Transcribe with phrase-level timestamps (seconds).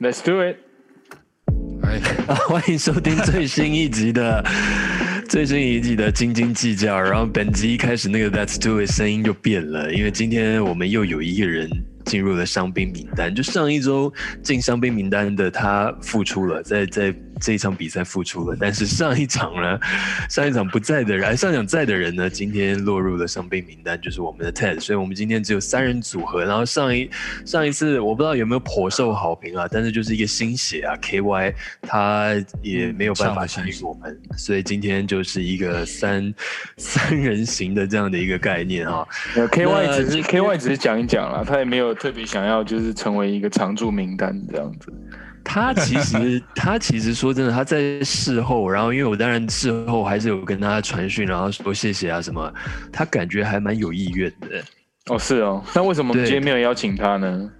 [0.00, 0.56] Let's do it！
[1.82, 2.00] 哎，
[2.48, 4.44] 欢迎收听最新一集的
[5.28, 7.00] 最新一集的斤斤计较。
[7.00, 11.70] 然后本集一开始那个 Let's do it 声音就变了，因为今天我们又有一个人
[12.04, 13.34] 进入了伤兵名单。
[13.34, 14.12] 就上一周
[14.42, 17.14] 进伤兵名单的他复出了，在在。
[17.40, 19.78] 这一场比赛复出了，但是上一场呢，
[20.28, 26.44] 上一场不在的人，上一场在的人呢，今天落入了伤病名单，就是我们的 Ted，所以我们今天只有三人组合。
[26.44, 27.10] 然后上一
[27.44, 36.32] 上一次我不知道有没有颇受好评啊，但是就是一个新血啊，KY 他也没有办法参与我们，所以今天就是一个三
[36.78, 39.06] 三人行的这样的一个概念啊。
[39.34, 44.92] KY 只是 KY 只是讲一讲啦，他也没有特别想要就是成为一个常驻名单这样子。
[45.44, 52.52] 他其实， 他其实说真的，他在事后，然后因为我当然事后还是有跟他传讯，然后说谢谢啊什么，
[52.90, 54.64] 他感觉还蛮有意愿的。
[55.06, 57.50] 哦，是哦，那为什么今天没有邀请他呢？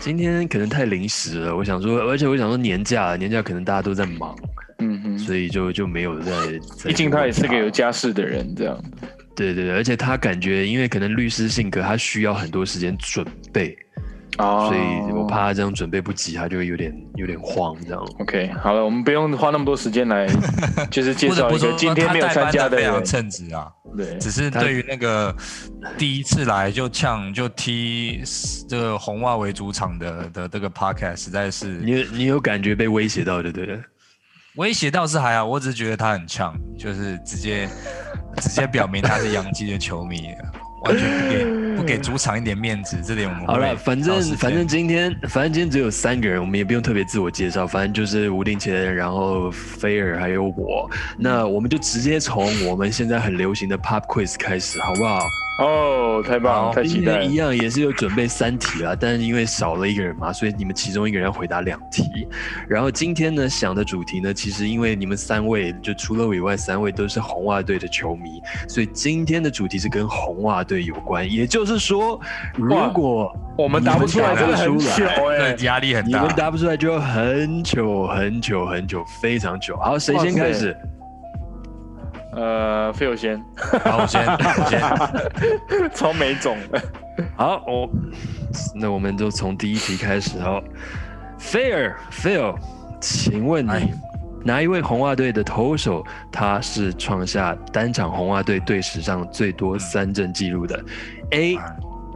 [0.00, 4.34] 今天可能太临时了，我想说，而且我想说年假，年假可能大家都在忙，
[4.78, 6.32] 嗯哼，所以就就没有在。
[6.84, 8.82] 毕竟他也是个有家室的人，这样。
[9.36, 13.76] 对对对，而且他感觉，因为可能律师性格，他需要很多时间准备。
[14.38, 18.04] 哦，所以我怕他这样准备不及，他就会有点有点慌这样。
[18.20, 20.26] OK，好了，我们不用花那么多时间来，
[20.90, 23.70] 就是介绍一个今天没有参加的非常称职啊。
[23.96, 25.34] 对，只是对于那个
[25.96, 28.22] 第一次来就呛就踢
[28.68, 33.80] 这个红袜为主场的的这个 Podcast，实在是你你有感觉被威胁到，对不对？
[34.56, 37.68] 威胁倒是还好，我只是觉得他很呛，就是直接
[38.38, 40.28] 直接表明他是洋基的球迷。
[40.84, 41.44] 完全不给
[41.76, 43.76] 不给主场一点面子，这点我们好了。
[43.76, 47.66] 反正反正今天反正今天只有三个人，我们也不用特别自我介绍。
[47.66, 50.90] 反正就是吴定谦，然后菲尔还有我。
[51.18, 55.20] 那我们就直接从我们现在很流行的 Pop Quiz 开始，好不好？
[55.56, 56.72] 哦，太棒！
[56.72, 57.22] 太期待。
[57.22, 62.26] 一样也是有准备三题啦，但是因为少了一个人嘛，所以你们其中一个人要回答两题。
[62.68, 71.30] 然后今天呢想的主题呢，其实因为你们三位就除了我以外，三位都是红袜队的球迷，所以今天的主题是跟红袜队有关。
[71.30, 72.20] 也就是说，
[72.56, 76.18] 如果我们答不出来， 真的很糗哎，压力很大。
[76.20, 79.76] 你们答不出来就要很久很久很久，非常久。
[79.76, 80.76] 好，谁先开始？
[82.34, 83.38] 呃，费友先，
[83.84, 84.80] 好，我先， 我先，
[85.94, 86.56] 超没种。
[87.36, 87.88] 好，我，
[88.74, 90.60] 那我们就从第一题开始哦。
[91.38, 92.56] 菲尔，Phil，
[93.00, 93.94] 请问你
[94.44, 100.84] 哪一位红袜队的投手，他是创下单场红袜队队史上最多三振记录的
[101.30, 101.56] ？A.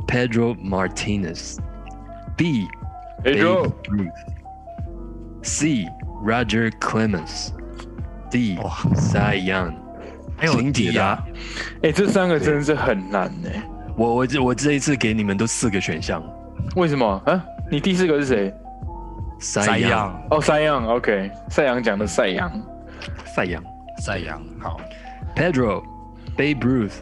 [0.07, 2.67] Pedro Martinez，B.
[3.23, 3.71] Pedro
[5.43, 5.87] C.
[6.25, 8.59] Roger Clemens，D.
[8.95, 9.75] Cy Young。
[10.47, 11.23] 请解答。
[11.83, 13.49] 哎，这三个真的是很难呢。
[13.97, 16.23] 我我这我这一次给你们都四个选项。
[16.77, 17.23] 为什么？
[17.27, 17.45] 啊？
[17.71, 18.55] 你第四个是谁？
[19.41, 20.23] 赛扬。
[20.31, 20.87] 哦，赛扬。
[20.87, 22.51] OK，赛扬讲的赛扬。
[23.35, 23.63] 赛扬。
[24.01, 24.41] 赛扬。
[24.61, 24.81] 好。
[25.35, 25.83] Pedro、
[26.37, 26.95] Babe Ruth、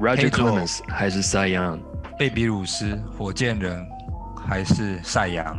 [0.00, 1.78] Roger Clemens 还是赛扬？
[2.18, 3.84] 贝比鲁斯、火箭人
[4.46, 5.56] 还是赛扬？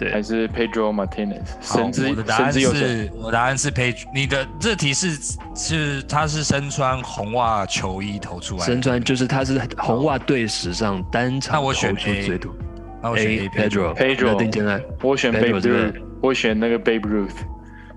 [0.00, 1.44] 对，还是 Pedro Martinez。
[1.60, 4.06] 神之我的答案是，我答案是 Pedro。
[4.14, 5.10] 你的这题是
[5.54, 12.50] 是他是身穿红袜球衣投出来，身穿就是他是红袜队史上单场投出最多。
[13.02, 13.94] 那我选 A Pedro。
[13.94, 14.36] Pedro。
[14.36, 16.02] 定进来，我选 Babe Ruth。
[16.22, 17.36] 我选那个 Babe Ruth。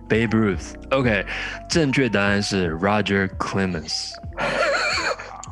[0.09, 0.74] Babe Ruth。
[0.92, 1.25] OK，
[1.69, 4.12] 正确答案是 Roger Clemens。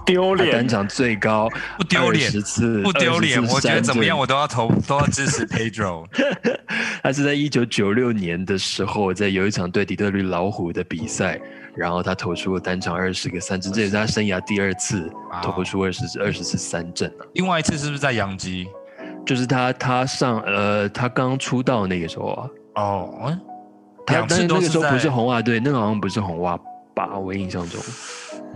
[0.05, 0.51] 丢脸！
[0.51, 3.41] 单场最高不丢脸，十次不丢脸。
[3.47, 6.05] 我觉得怎么样，我都要投，都要支持 Pedro。
[7.03, 11.39] 他是在一九九六年的时候，在有一场对底特律老虎的比赛，
[11.75, 15.11] 然后他投出了单场二十个三振，这也是他生涯第二次
[15.41, 17.25] 投出二十二十次三振了。
[17.33, 18.67] 另外一次是不是在洋基？
[19.25, 22.49] 就是他他上呃，他刚出道那个时候啊。
[22.75, 23.37] 哦，
[24.05, 26.57] 他但是那个时候不是红袜队，那个好像不是红袜
[26.95, 27.17] 吧？
[27.17, 27.79] 我印象中。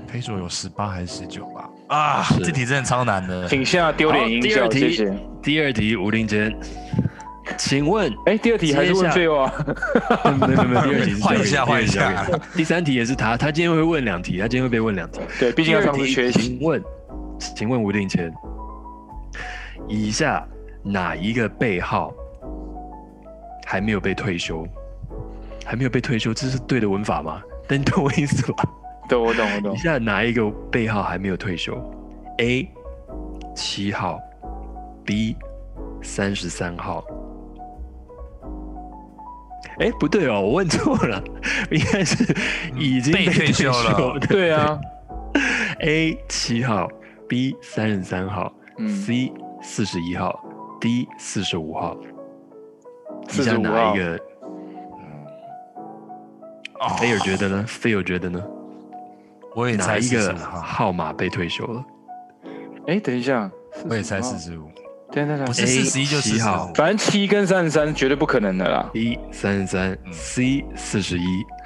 [0.10, 1.70] 可以说有十八还是十九吧？
[1.88, 3.48] 啊，这题真的超难的。
[3.48, 5.14] 请下丢脸音效，谢谢。
[5.42, 6.56] 第二题，吴林坚，
[7.58, 9.54] 请问，哎，第二题还是问最后啊？
[10.48, 12.26] 没有没有，第二题 换一下换一下。
[12.56, 15.20] 第三题也是他，他今天会问两题，他今天会被问两题。
[15.40, 16.40] 对，毕竟要上次学习。
[16.40, 16.84] 请问，
[17.40, 18.34] 请问吴定谦，
[19.88, 20.46] 以下
[20.84, 22.14] 哪一个背号
[23.66, 24.66] 还没有被退休？
[25.66, 27.42] 还没有被退休，这是对的文法吗？
[27.68, 28.64] 但你懂我意思吧？
[29.08, 29.74] 对，我懂，我懂。
[29.74, 31.76] 以下哪一个背号还没有退休
[32.40, 32.70] ？A
[33.56, 34.20] 七号
[35.04, 35.36] ，B
[36.02, 37.04] 三十三号。
[39.80, 41.22] 哎，不对哦，我问错了，
[41.70, 42.34] 应该是
[42.78, 44.18] 已经被退休了。
[44.22, 44.80] 对啊
[45.82, 46.88] ，A 七号
[47.28, 49.32] ，B 三十三号、嗯 c
[49.62, 50.40] 四十一号
[50.80, 51.96] ，D 四十五号。
[53.28, 54.20] 以下45号哪一个？
[56.80, 57.66] 哦菲尔觉得呢？
[57.68, 58.44] 菲尔觉得呢？
[59.56, 61.84] 我也猜哪一个号，码被退休了？
[62.88, 63.50] 哎，等一下，
[63.90, 64.30] 我也猜45号。
[64.32, 64.70] 四十五，
[65.12, 66.72] 等等等，不是四十一就七号。
[66.76, 71.24] 反正七跟三十三绝对不可能的啦，，B 三十三嗯，C 四十一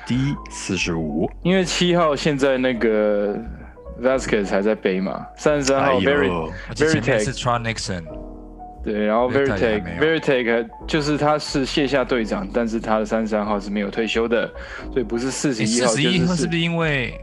[0.08, 1.30] ，D 四十五。
[1.44, 3.36] 因为七号现在那个
[4.02, 8.04] Vasquez 还在背嘛，三十三哎号 Very 呦，而且前面 Veritech 是 Tron Nixon，
[8.84, 10.20] 对，然后 Veritech Veritech 没有。
[10.20, 14.50] Veritech 就是他是卸下队长，但是他的三十三号是没有退休的，
[14.94, 17.20] 所以不是四十一号，四十就是一号是不是因为，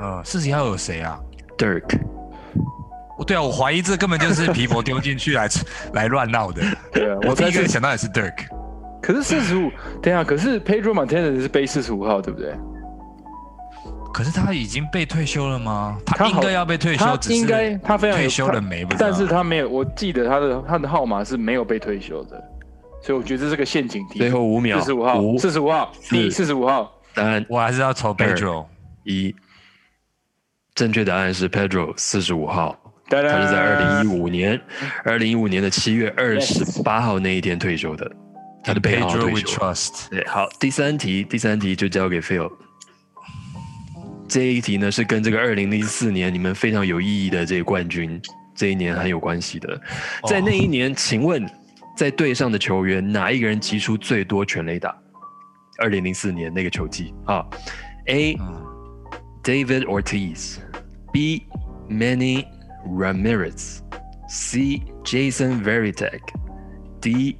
[0.00, 1.20] 呃，四十一号有谁啊
[1.58, 2.00] ？Dirk，
[3.18, 5.46] 哦，对啊，我怀疑这根本就是皮博丢进去来
[5.92, 6.62] 来乱闹的。
[6.90, 8.46] 对啊，我第一个想到也是 Dirk，
[9.02, 9.70] 可是四十五，
[10.00, 12.54] 等一下，可是 Pedro Martinez 是背四十五号，对不对？
[14.12, 15.98] 可是他已经被退休了吗？
[16.06, 18.86] 他应该要被退休，他只是应该他非常退休了没？
[18.98, 22.42] 但是他没有，我记得他的他的号码是没有被退休的，
[23.02, 24.18] 所以我觉得这是个陷阱题。
[24.18, 28.64] 最后五秒，四十五号，五四十五号四，D 四十五号，三我还是要抽 Pedro。
[29.04, 29.34] 一。
[30.80, 32.74] 正确答案是 Pedro 四十五号，
[33.10, 34.58] 他他是在二零一五年，
[35.04, 38.10] 二零一五年的七月二十八号那一天退休的，
[38.64, 39.46] 他的背号 Pedro 退 we 休。
[39.48, 40.08] trust。
[40.08, 42.50] 对，好，第三题，第三题就交给 Phil。
[44.26, 48.18] 这一题呢是跟这个二零零四年你们非常有意义的这个冠军
[48.54, 49.78] 这一年很有关系的。
[50.26, 51.46] 在那一年，请问
[51.94, 54.96] 在队上的球员哪一个人击出最多全垒打？
[55.78, 57.44] 二零零四年那个球季啊
[58.06, 58.66] ，A 嗯
[59.42, 60.56] David Ortiz,
[61.12, 61.46] B
[61.88, 62.46] Manny
[62.86, 63.80] Ramirez,
[64.28, 66.20] C Jason Veritek,
[67.00, 67.36] D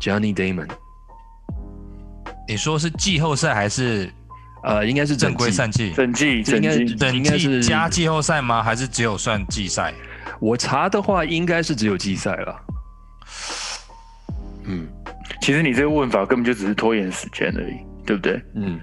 [0.00, 0.68] Johnny Damon。
[2.46, 4.10] 你说是季后赛还是
[4.62, 5.92] 呃，应该是正规季赛季？
[5.92, 6.94] 整季这应该整季。
[6.94, 8.62] 整应该是季加季后赛吗？
[8.62, 9.92] 还是只有算季赛？
[10.40, 12.60] 我查的话，应该是只有季赛了。
[14.64, 14.88] 嗯
[15.40, 18.42] 其实你这个问法根本就只是拖延时间而已，对不对？
[18.54, 18.80] 嗯，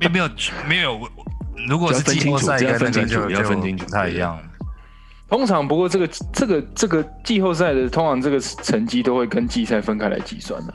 [0.00, 0.30] 没有没有
[0.66, 1.10] 没有，我
[1.68, 4.38] 如果是季后赛跟那个分清楚就要分清楚不太一样。
[5.28, 10.74] 通常不过这个这个这个季后赛的通常这个成绩都会跟季赛分开来计算的。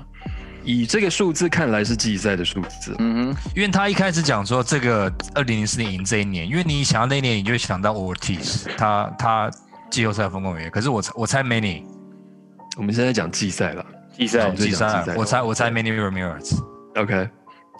[0.63, 2.95] 以这个数字看来是季赛的数字。
[2.99, 9.49] 嗯哼，因为他一开始讲说这个二零零四年赢这一年，因为你想到那一年，你就会想到 Ortiz，他他
[9.89, 10.69] 季后赛丰功伟业。
[10.69, 11.83] 可是我猜我猜 Many
[12.77, 13.85] 我们现在讲季赛了。
[14.15, 16.59] 季赛季赛，我猜我猜 Many Ramirez。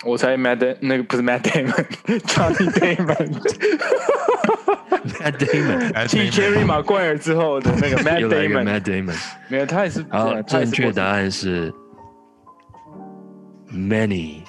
[0.03, 7.89] 我猜 Matt Da- 那个不是 Matt Damon，Johnny Damon，Matt Damon 继 Jerry Maguire 之后的那个
[8.19, 9.15] 一个 Damon，Matt Damon。
[9.47, 11.71] 没有，他也是，好，正确答案是
[13.71, 14.41] Many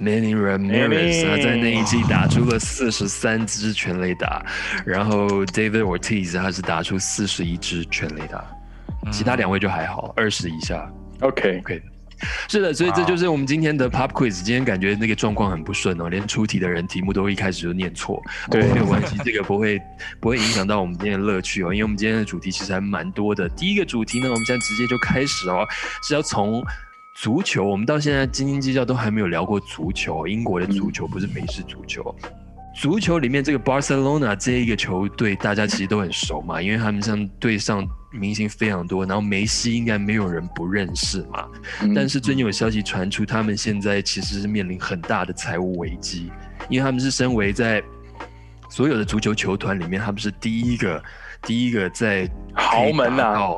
[0.00, 4.44] Many Ramirez，Manny 他在那一季打出了四十三支全垒打，
[4.84, 8.44] 然后 David Ortiz 他是打出四十一支全垒打，
[9.12, 10.90] 其他两位就还好，二十以下。
[11.20, 11.82] OK，OK，
[12.48, 14.42] 是的，所以这就是我们今天的 Pop Quiz。
[14.42, 18.22] 今天感觉那个状况很不顺哦，连出题的人题目都一开始就念错。
[18.50, 19.80] 对没有关系，这个不会
[20.20, 23.48] 不会影响到我们今天的乐趣哦，因为我们今天的主题其实还蛮多的。
[23.50, 25.66] 第一个主题呢，我们现在直接就开始哦，
[26.02, 26.62] 是要从。
[27.20, 30.24] 足球，我们到现在斤斤计较都还没有聊过足球。
[30.24, 32.14] 英国的足球不是美式足球，
[32.80, 41.48] 足球里面这个 Barcelona 这一个球队，大家其实都很熟嘛， 因为他们像队上明星非常多，然后梅西应该没有人不认识嘛。
[41.82, 46.30] 嗯但是最近有消息传出，他们现在其实是面临很大的财务危机，
[46.68, 47.82] 因为他们是身为在
[48.70, 51.02] 所有的足球球团里面，他们是第一个
[51.42, 53.56] 第一个在豪门呐、啊，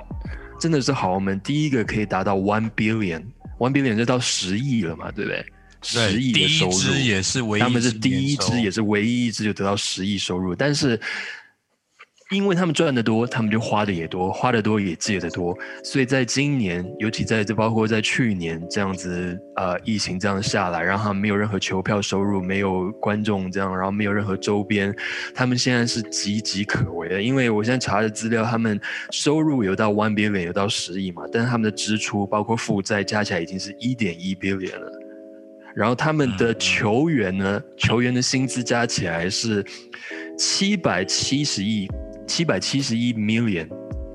[0.59, 5.45] 真的是豪门，第一个可以达到 one billion，one billion 就到十亿了嘛，对不对？
[5.81, 11.01] 对十亿的收入，支也是唯一，他们是第一支，也是唯一一支就得到十亿收入，但是
[12.31, 24.95] 因为他们赚的多，他们就花的也多，花的多也借的多，所以在今年，尤其在这包括在去年这样子，呃，疫情这样下来，然后他们没有任何球票收入，没有观众这样，然后没有任何周边，
[25.35, 27.21] 他们现在是岌岌可危的。
[27.21, 35.00] 因为我现在查的资料，他们收入有到 one billion，有到十亿嘛，但是他们的支出包括负债加起来已经是一点一 billion 了。
[35.75, 39.65] 然后他们的球员呢，球员的薪资加起来是
[40.37, 41.89] 七百七十亿，
[42.27, 43.69] 七百七十一 million，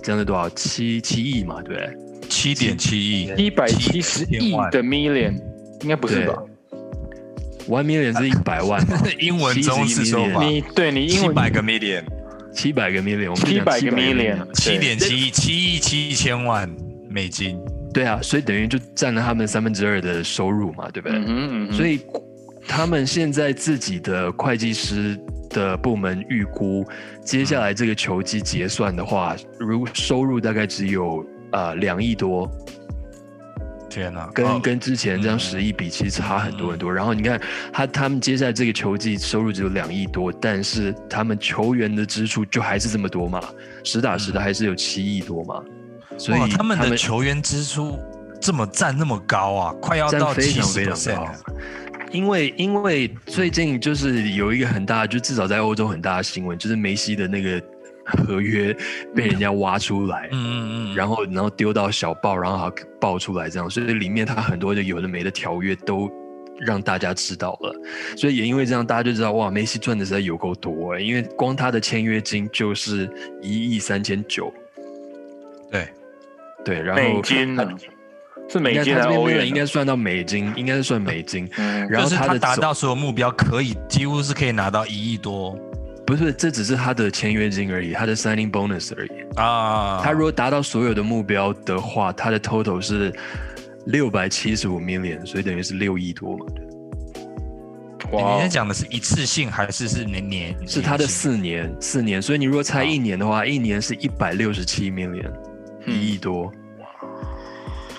[0.03, 0.49] 这样的多少？
[0.49, 1.97] 七七亿嘛，对不对？
[2.27, 5.39] 七点七亿，一百七十亿的 million，
[5.81, 6.35] 应该不是吧
[7.67, 12.03] ？One million 是一百万嘛， 英文中是说法，你对你英文七百个 million，
[12.53, 16.69] 七百个 million，我们七百个个 million，七点七亿，七亿七千万
[17.09, 17.57] 美金。
[17.95, 21.17] 对啊，所以等于就占了他们三分之二的收入嘛，对不对？
[21.17, 22.01] 嗯哼嗯哼所以
[22.67, 25.17] 他们现在自己的会计师
[25.49, 26.85] 的部门预估，
[27.23, 32.51] 接下来这个球季结算的话，如收入大概只有呃两亿多，
[33.89, 36.93] 天哪，跟、哦跟之前这样十亿比，其实差很多很多。
[36.93, 37.39] 然后你看
[37.71, 43.41] 他他们接下来这个球季收入只有两亿多，但是他们球员的支出就还是这么多嘛，
[43.85, 45.63] 实打实的还是有七亿多嘛。
[46.17, 47.99] 所以哇他们的球员支出
[48.41, 51.53] 这么占那么高啊，快要占到七十非常非常 percent 高。
[52.11, 57.61] 因为因为最近就是有一个很大，就至少在欧洲很大的新闻，就是梅西的那个
[58.05, 58.73] 合约
[59.13, 66.09] 被人家挖出来，嗯嗯嗯，然后然后丢到小报，然后还爆出来这样，所以里面他很多的有的没的条约都
[66.59, 67.75] 让大家知道了，
[68.15, 73.09] 所以也因为这样，大家就知道哇，梅西赚的实在有够多哎、因为光他的签约金就是
[73.41, 74.53] 一亿三千九，
[75.69, 75.89] 对，
[76.65, 77.65] 对，然后美金呢？
[78.47, 79.47] 是美金还是欧元？
[79.47, 85.57] 应该算到美金，应该是算美金，嗯然后是他达到所有目标，可以几乎是可以拿到一亿多
[86.05, 89.09] 不是，这只是他的签约金而已，他的 signing bonus 而已。
[89.35, 89.99] 啊。
[90.03, 93.11] 他如果达到所有的目标的话，他的 total 是
[93.87, 96.45] 六百七十五 million，所以等于是六亿多嘛。
[98.11, 100.55] 你哇在讲的是一次性还是是年年？
[100.67, 105.54] 是他的四年，四年，所以你如果猜一年的话，一年是一百六十七 million，嗯
[105.85, 106.51] 一亿多。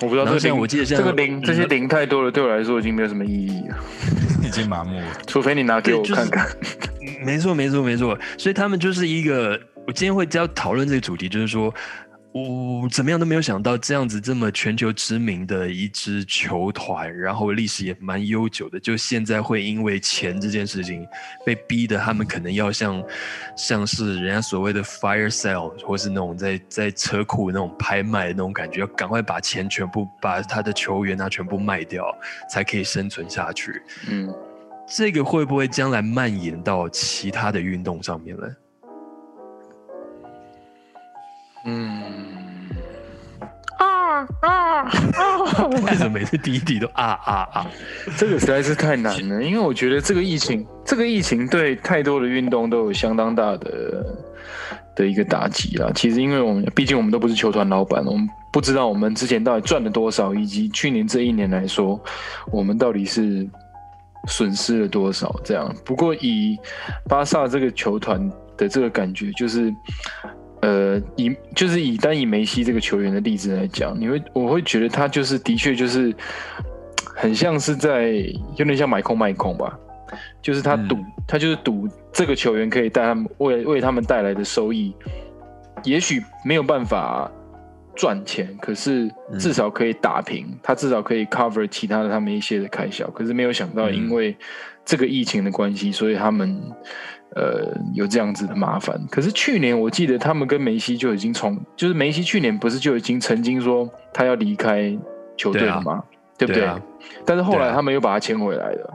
[0.01, 3.77] 我不知道这个零我记得现在这个零这些嗯零太多了，对我来说已经没有什么意义了。
[4.45, 5.05] 已经麻木了。
[5.07, 6.47] 嗯 除非你拿给我对就是看看。
[7.25, 8.19] 没错，没错，没错。
[8.37, 11.75] 所以他们就是一个，我今天会要讨论这个主题，就是说，
[12.83, 21.07] 我怎么样都没有想到，这样子这么全球知名的一支球团，然后历史也蛮悠久的，就现在会因为钱这件事情
[21.47, 23.03] 被逼的，他们可能要像
[23.57, 32.05] 像是人家所谓的 fire sale，或是那种在在车库那种拍卖的那种感觉，要赶快把钱全部把他的球员啊全部卖掉，
[32.51, 33.83] 才可以生存下去。
[34.11, 34.31] 嗯，
[34.87, 38.47] 这个会不会将来蔓延到其他的运动上面呢？
[41.67, 42.03] 嗯
[43.79, 44.85] 啊啊，
[45.85, 47.67] 为什么每次第一题都啊啊啊？
[48.17, 54.07] 这个实在是太难了，因为我觉得这个疫情，这个疫情对太多的运动都有相当大的
[54.95, 55.91] 的一个打击啊。
[55.95, 62.01] 其实，因为我们毕竟我们都不是球团老板，我们不知道我们之前到底赚了多少，以及去年这一年来说，
[62.51, 63.47] 我们到底是
[64.29, 65.35] 损失了多少。
[65.45, 66.57] 这样，不过以
[67.09, 69.75] 巴萨这个球团的这个感觉，就是。
[70.67, 76.13] 呃，以就是以单以梅西这个球员的例子来讲，你会我会觉得他就是的确就是
[77.15, 78.15] 很像是在
[78.57, 79.79] 有点像买空卖空吧，
[80.43, 84.93] 就是他赌，他就是赌这个球员可以带他们为为他们带来的收益，
[85.85, 87.31] 也许没有办法
[87.95, 89.09] 赚钱，可是
[89.39, 94.37] 至少可以打平，他至少可以 cover 其他的他们一些的开销，可是没有想到因为
[94.85, 96.61] 这个疫情的关系，所以他们。
[97.35, 98.99] 呃，有这样子的麻烦。
[99.11, 104.97] 可是去年我记得他们跟梅西就已经从，就是梅西去年不是就已经曾经说他要离开
[105.37, 106.03] 球队了吗？
[106.39, 106.69] 对,、不对？
[107.25, 108.95] 但是后来他们又把他签回来了。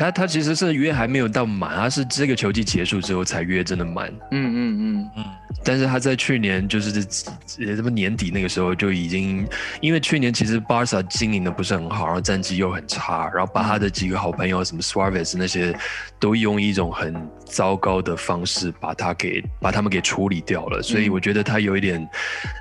[0.00, 4.10] 他他其实是约还没有到满，他是这个球季结束之后才约真的满。
[4.30, 5.24] 嗯嗯嗯，嗯，
[5.62, 7.00] 但是他在去年就是
[7.66, 9.46] 呃这么年底那个时候就已经，
[9.82, 15.78] 因为去年其实巴萨经营的不是很好，然后战绩又很差，然后把他的几个好朋友什么 Suarez 那些
[16.18, 17.14] 都用一种很
[17.44, 22.08] 糟糕的方式把他给把他们给处理掉了，所以嗯我觉得他有一点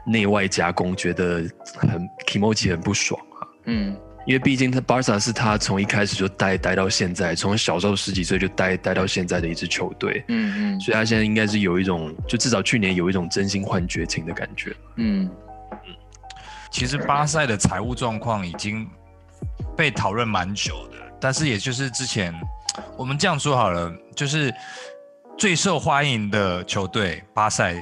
[0.05, 1.41] 内外夹攻，觉得
[1.77, 3.47] 很 Kimochi 很不爽啊。
[3.67, 10.79] 嗯因为毕竟他巴萨是他从一开始就待待到现在，从小时候十几岁就待待到现在的一支球队，嗯嗯。
[10.79, 14.75] 所以他现在应该是有一种，就至少去年有一种真心换绝情的感觉。
[14.97, 15.25] 嗯。
[15.71, 15.95] 嗯
[16.71, 18.87] 其实巴塞的财务状况已经
[19.75, 22.31] 被讨论蛮久的，但是也就是之前
[22.95, 24.53] 我们这样说好了，就是
[25.35, 27.73] 最受欢迎的球队巴塞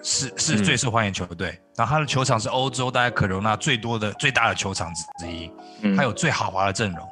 [0.00, 0.64] 是是嗯。
[0.64, 5.50] 最受欢迎球队，然后他的球场是欧洲大概可容纳最多的最大的球场之一，
[5.82, 7.08] 嗯，还有最豪华的阵容。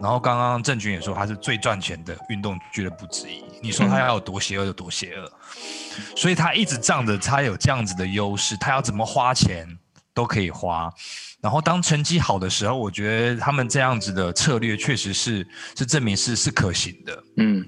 [0.00, 5.32] 然后刚刚郑钧也说他是最赚钱的运动俱乐部之一，你说他要有多邪恶有多邪恶，
[6.16, 9.68] 所以他一直仗着他有这样子的优势，他要怎么花钱
[10.12, 10.92] 都可以花。
[11.40, 15.46] 然后当成绩好的时候，我觉得他们这样子的策略确实是
[15.76, 17.22] 是证明是是可行的。
[17.36, 17.64] 嗯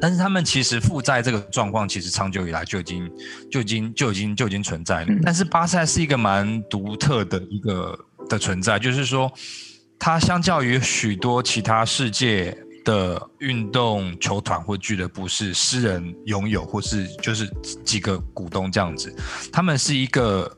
[0.00, 3.10] 但是他们其实负债这个状况，其实长久以来就已经
[3.50, 5.06] 就已经就已经就已经存在了。
[5.08, 7.98] 嗯但是巴塞是一个蛮独特的一个
[8.28, 9.32] 的存在，就是说，
[9.98, 17.48] 它相较于许多其他世界的运动球团或俱乐部是私人拥有，或是就是
[17.84, 19.14] 几个股东这样子，
[19.52, 20.56] 他们是一个。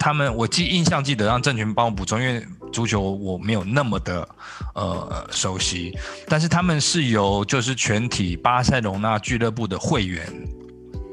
[0.00, 4.28] 他们我记印象记得让郑群帮我补充，因为足球我没有那么的
[4.74, 5.92] 呃熟悉，
[6.28, 10.26] 但是他们是由就是全体巴塞隆纳俱乐部的会员、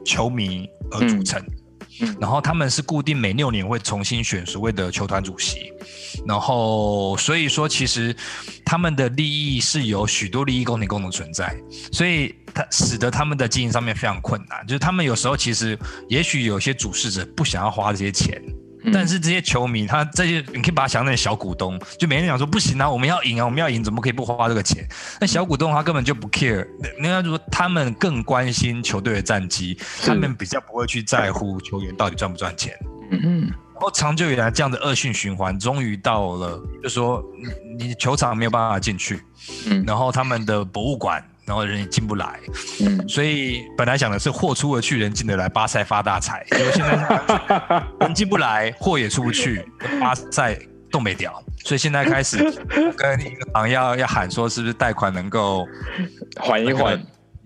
[0.05, 1.41] 球迷而组成。
[1.41, 1.51] 嗯
[2.19, 5.71] 然后他们是固定每六年会重新选所谓的球团主席，
[6.27, 8.13] 然后所以说其实
[8.65, 11.55] 他们的利益是有许多利益共同共同存在，
[11.93, 18.43] 所以它使得他们的经营上面非常困难，就是他们有时候其实也许有些主事者不想要花这些钱。
[18.93, 24.87] 但是这些球迷，他这些你可以把他想成小股东，就每天讲说不行啊，我们要赢啊，我们要赢，怎么可以不花这个钱？
[25.19, 32.73] 那小股东他根本就不 care，应该说他们更关心球队的战绩，他们比较不会去在乎球员到底赚不赚钱。
[33.11, 33.41] 嗯嗯，
[33.73, 37.23] 然后长久以来这样的恶性循环，终于到了，就说
[37.77, 39.21] 你球场没有办法进去，
[39.67, 41.23] 嗯，然后他们的博物馆。
[41.45, 42.39] 然后人也进不来，
[42.81, 46.43] 嗯，所以本来想的是货出得去，人进得来，巴塞发大财。
[46.49, 49.63] 结果现在人进不来，货也出不去，
[50.01, 50.57] 巴塞
[50.91, 51.39] 动没掉。
[51.63, 52.37] 所以现在开始
[52.97, 55.67] 跟银行要要喊说，是不是贷款能够
[56.41, 56.99] 缓一缓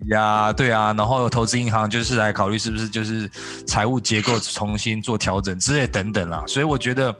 [0.07, 0.53] 呀？
[0.53, 3.29] 对啊，然后投资银行就是来考虑是不是就是
[3.67, 6.41] 财务结构重新做调整之类等等啦。
[6.47, 7.13] 所以我觉得，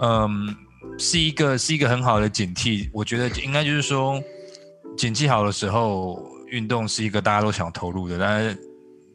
[0.00, 0.54] 嗯，
[0.98, 2.90] 是一个是一个很好的警惕。
[2.92, 4.22] 我觉得应该就是说。
[4.96, 8.58] 景气好的时候，运动是一个大家都想投入的，但是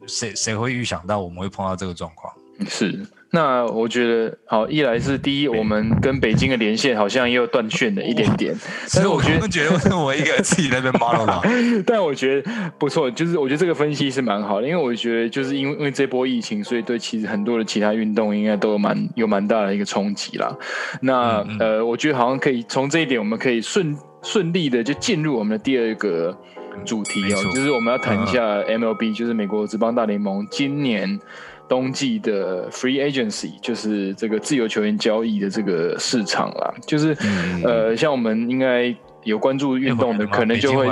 [0.06, 2.32] 谁谁会预想到我们会碰到这个状况？
[2.68, 8.52] 是，那我觉得好，一来是第一，我们跟北京的连线好像也有断线了一点点，
[8.92, 11.40] 但是我觉得觉得是我一个自己那边 model 了，
[11.86, 20.52] 但我觉得不错，就是我觉得这个分析是蛮好的，因为我觉得就是因为因为这波疫情，所以对其实很多的其他运动应该都有蛮有蛮大的一个冲击啦。
[21.00, 23.96] 那呃，我觉得好像可以从这一点，我们可以顺。
[24.30, 26.36] 顺利的就进入我们的第二个
[26.84, 31.18] 主题哦，就是我们要谈一下 MLB，就是美国职棒大联盟今年
[31.66, 36.74] 冬季的 Free Agency，就是这个自由球员交易的这个市场啦。
[36.86, 37.16] 就是
[37.64, 38.94] 呃，像我们应该
[39.24, 40.86] 有关注运动的，可能就会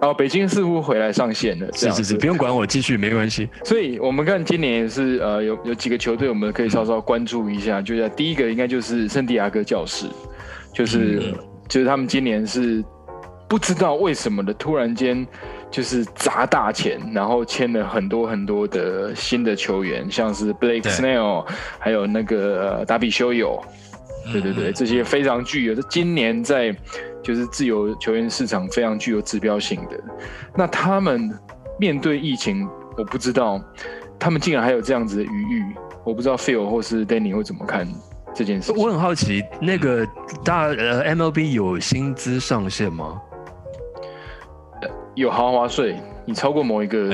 [0.00, 3.48] 哦，北京似乎回来上线了，是是是，不用管我，继续没关系。
[3.64, 10.06] 所以我们看今年也是呃，有有几个球队我们可以稍稍关注一下，就在第一个应该就是圣地亚哥教士，
[10.74, 11.32] 就是。
[11.70, 12.84] 就是他们今年是
[13.48, 15.26] 不知道为什么的，突然间
[15.70, 21.46] 就是砸大钱，然后签了很多很多的新的球员，像是 Blake Snell，
[21.78, 23.62] 还有那个达比修友，
[24.32, 26.76] 对对对，这些非常具有，今年在
[27.22, 29.98] 就是自由球员市场非常具有指标性的。
[30.56, 31.30] 那他们
[31.78, 33.62] 面对疫情，我不知道
[34.18, 35.64] 他们竟然还有这样子的余裕，
[36.04, 37.86] 我不知道 Phil 或是 Danny 会怎么看。
[38.34, 40.06] 这件事，我很好奇，那个
[40.44, 43.20] 大呃 MLB 有薪资上限吗？
[45.14, 47.12] 有豪华税，你超过某一个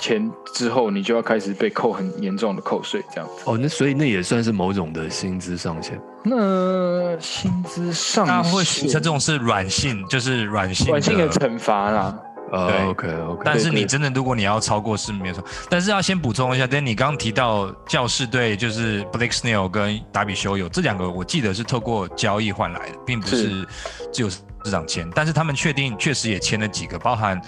[0.00, 3.44] 钱之后，你就要开始被扣很严重的扣税，这样子。
[3.46, 5.98] 哦，那所以那也算是某种的薪资上限。
[6.24, 12.18] 那薪资上限，会形成这种是软性，就是软性软性的惩罚啦。
[12.52, 23.66] 呃，OK OK，但是你真的，如果你要超过是没错，但是要先补充一下，但你刚刚提到教士队就是 Blake Snell 跟达比修有这两个，我记得是透过交易换来的，并不是
[24.12, 27.40] 只有市场签，但是他们确定确实也签了几个，包含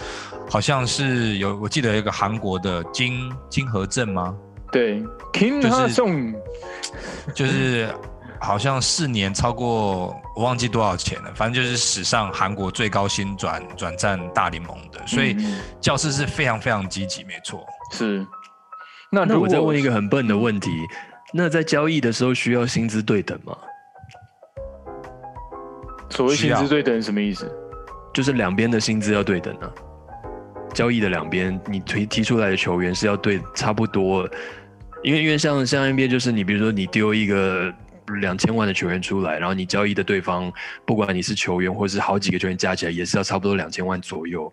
[0.51, 4.35] 好像是有我记得一个韩国的金金河镇吗？
[4.73, 5.01] 对
[5.33, 6.35] ，Kim 就是
[7.33, 7.89] 就是。
[8.41, 15.37] 好像四年超过我忘记多少钱了，反正就是史上韩国最高薪转转战大联盟的，所以
[15.81, 17.67] 教师是非常非常积极，没错。
[17.93, 18.25] 是。
[19.11, 20.71] 那那我再问一个很笨的问题，
[21.33, 23.57] 那在交易的时候需要薪资对等吗？
[26.11, 27.51] 所谓薪资对等什么意思？
[28.15, 29.71] 就是两边的薪资要对等啊。
[30.73, 34.29] 交易的两边，你提提出来的球员是要对差不多，
[35.03, 37.75] 因为因为像像 NBA 就是你比如说你丢一个。
[38.17, 40.53] 两千万的球员出来，然后你交易的对方，
[40.85, 44.53] 不管你是球员或者是好几个球员加起来，也是要差不多两千万左右。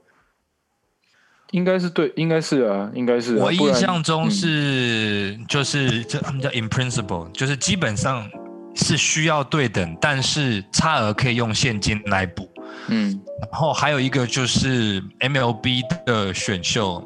[1.51, 3.37] 应该是对，应该是啊，应该是。
[3.37, 8.29] 我印象中是，就是这他们叫 in principle，就是基本上
[8.75, 12.49] 是需要对等，但是差额可以用现金来补。
[12.87, 17.03] 嗯，然后还有一个就是 MLB 的选秀。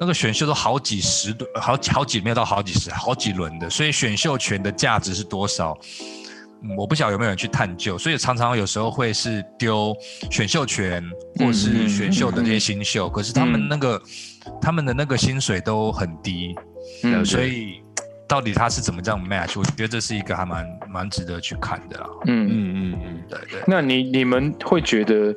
[0.00, 5.76] 那个选秀都好几十轮，好好几没有到好几十，好几轮的，所以选秀权的价值是多少？
[6.76, 9.96] 我不晓得有没有人去探究，所以常常有时候会是丢
[10.30, 11.02] 选秀权，
[11.36, 14.02] 或是选秀的这些新秀，可是他们那个
[14.60, 16.54] 他们的那个薪水都很低，
[17.24, 17.80] 所以
[18.26, 19.58] 到底他是怎么这样 match？
[19.58, 22.06] 我觉得这是一个还蛮蛮值得去看的啦。
[22.26, 23.60] 嗯嗯嗯嗯，对对。
[23.66, 25.34] 那你你们会觉得？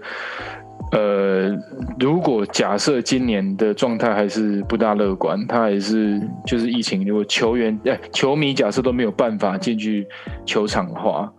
[0.92, 1.58] 呃，
[2.00, 10.06] 如果假设今年的状态还是不大乐观，他还是就是疫情，如果球员哎球迷假设都没有办法进去
[10.46, 11.32] 球场的话，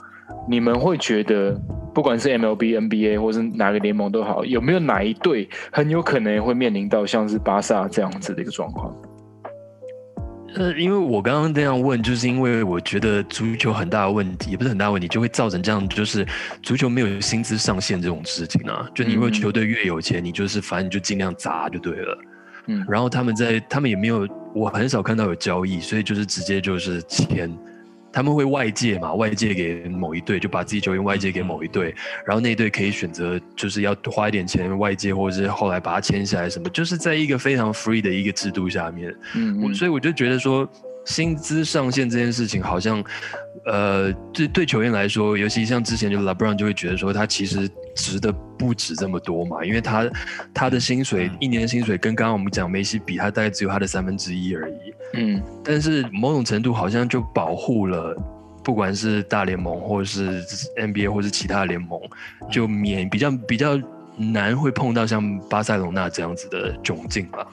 [0.48, 1.54] 你们会觉得，
[1.94, 8.90] 不管是 MLB、NBA 或是哪个联盟都好，有没有哪一队很有可能会面临到像是巴萨这样子的一个状况？
[10.54, 16.26] 呃，因为我刚刚这样问，就是因为我觉得足球很大的问题，也不是很大问题，就会造成这样，就是
[16.62, 18.88] 足球没有薪资上限这种事情啊。
[18.94, 22.18] 就你如果球队越有钱，你就是反正你就尽量砸就对了。
[22.66, 27.50] 嗯，然后他们在，他们也没有，我很少看到有交易，所以就是直接就是签。
[28.12, 29.14] 他们会外借嘛？
[29.14, 31.94] 外借给某一队，就把自己球员外借给某一队，
[32.26, 39.14] 然后那队可以选择，就是要花一点钱外借，或者是后来把它签下来什么，就是在一个非常 free 的一个制度下面。
[39.34, 40.68] 嗯，所以我就觉得说。
[41.04, 43.02] 薪资上限这件事情，好像，
[43.66, 50.08] 呃，对对球员来说，尤其像之前就 LeBron 就会觉得说，他其实值的不止这么多嘛，因为他
[50.54, 54.74] 他的薪水一年的薪水跟刚刚我们讲梅西比，他大概只有他的三分之一而已。
[55.14, 58.16] 嗯，但是某种程度好像就保护了，
[58.62, 60.42] 不管是大联盟或者是
[60.76, 62.00] NBA 或是其他联盟，
[62.50, 63.78] 就免比较比较
[64.16, 67.46] 难会碰到像巴塞隆纳这样子的窘境吧。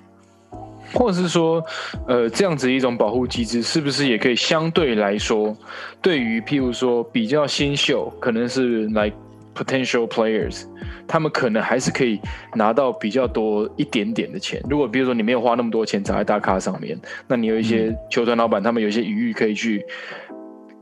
[0.94, 1.64] 或者是说，
[2.08, 5.56] 呃，这样子一种保护机制，是不是也可以相对来说，
[6.02, 9.12] 对于譬如说比较新秀，可能是来
[9.56, 10.64] potential players，
[11.08, 12.20] 他们可能还是可以
[12.56, 14.62] 拿到比较多一点点的钱。
[14.70, 16.98] 如果比如说你没有花那么多钱砸在大咖上面，
[17.28, 19.86] 那你有一些球团老板，他们有一些余裕可以去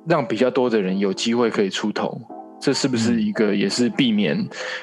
[0.07, 2.21] 让比较多的人有机会可以出头。
[2.59, 4.37] 这是不是一个也是避免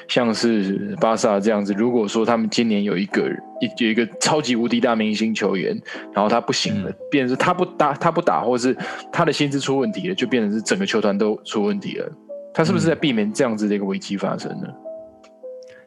[0.07, 1.73] 像是巴萨这样子？
[1.73, 5.77] 如果说他们今年有一个一有一个超级无敌大明星球员，
[6.13, 8.77] 然后他不行了，变成是他不打他不打，或者是
[9.11, 12.11] 他的薪资出问题了，就变成是整个球团都出问题了。
[12.53, 14.67] 他是不是在避免这样子的一个危机发生呢？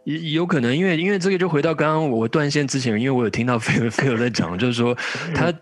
[0.05, 4.97] 也有可能，因为因为这个就回到刚刚我断线之前，因为我有听到菲尔菲尔在讲，就是说
[5.35, 5.53] 他。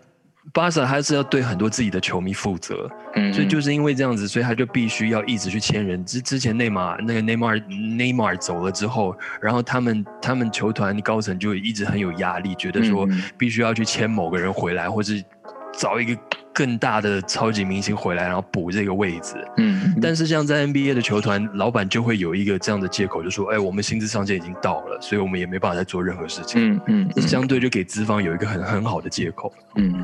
[0.53, 2.89] 巴萨还是要对很多自己的球迷负责，
[3.33, 6.03] 所以就是因为这样子，所以他就必须要一直去签人。
[6.05, 7.59] 之之前内马那个内马尔
[7.97, 13.07] 内马尔走了之后，然后他们他们球团高层就一直很有压力，觉得说
[13.37, 15.23] 必须要去签某个人回来，或是
[15.77, 16.19] 找一个
[16.53, 19.35] 更大的超级明星回来，然后补这个位置。
[19.57, 29.53] 嗯，但是像在 NBA 的球团，老板就会有一个这样的借口，就说：“哎，我们薪资上限已经到了，所以我们也没办法再做任何事情。”嗯嗯，相对就给资方有一个很很好的借口。
[29.75, 30.03] 嗯。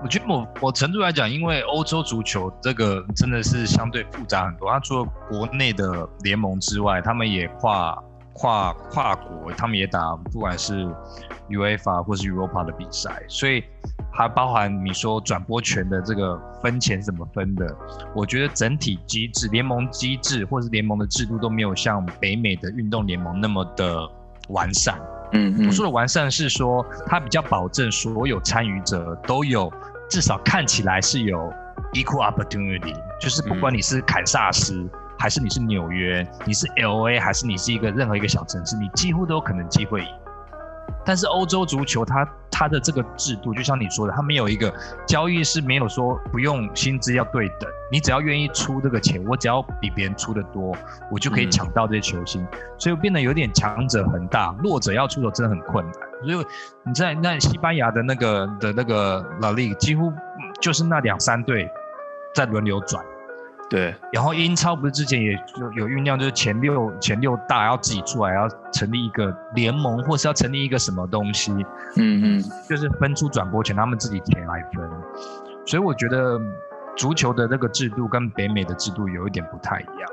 [0.00, 4.70] 我觉得某某程度来讲，因为欧洲足球这个真的是相对复杂很多。
[4.70, 8.00] 它除了国内的联盟之外，他们也跨
[8.32, 10.86] 跨跨国，他们也打不管是
[11.50, 13.64] UEFA 或是 Europa 的比赛，所以
[14.12, 17.66] 还包含你说转播权的这个分钱怎么分的。
[18.14, 24.08] 我觉得整体机制、联盟机制或是联盟的制度都没有像北美的运动联盟那么的
[24.50, 24.96] 完善。
[25.32, 29.72] 嗯，我说的完善是说它比较保证所有参与者都有。
[30.10, 31.52] 至少看起来是有
[31.92, 34.88] equal opportunity，就是不管你是堪萨斯，
[35.18, 40.08] 还是你是纽约，你是 L A，还是你是一个任何一个小城市，你几乎都有可能机会赢。
[41.04, 44.72] 但是欧洲足球它它的这个制度，就像你说的，它没有一个
[45.06, 50.76] 交易是没有说不用薪资要对等，你只要愿意出这个钱，我只要比别人出的多，
[51.10, 52.46] 我就可以抢到这些球星，
[52.76, 55.94] 所以变得有点强者恒大，弱者要出手真的很困难。
[56.24, 56.46] 所以
[56.84, 60.12] 你在那西班牙的那个的那个老力，几乎
[60.60, 61.70] 就是那两三队
[62.34, 63.04] 在轮流转。
[63.70, 71.52] 对，然后英超不是之前也有有酝酿，就是前六前六大要自己出来，要成立一个联盟，或是要成立一个什么东西，
[71.96, 74.90] 嗯嗯，就是分出转播权，他们自己钱来分。
[75.66, 76.40] 所以我觉得
[76.96, 80.10] 足球的那个制度跟北美的制度有一点不太一样。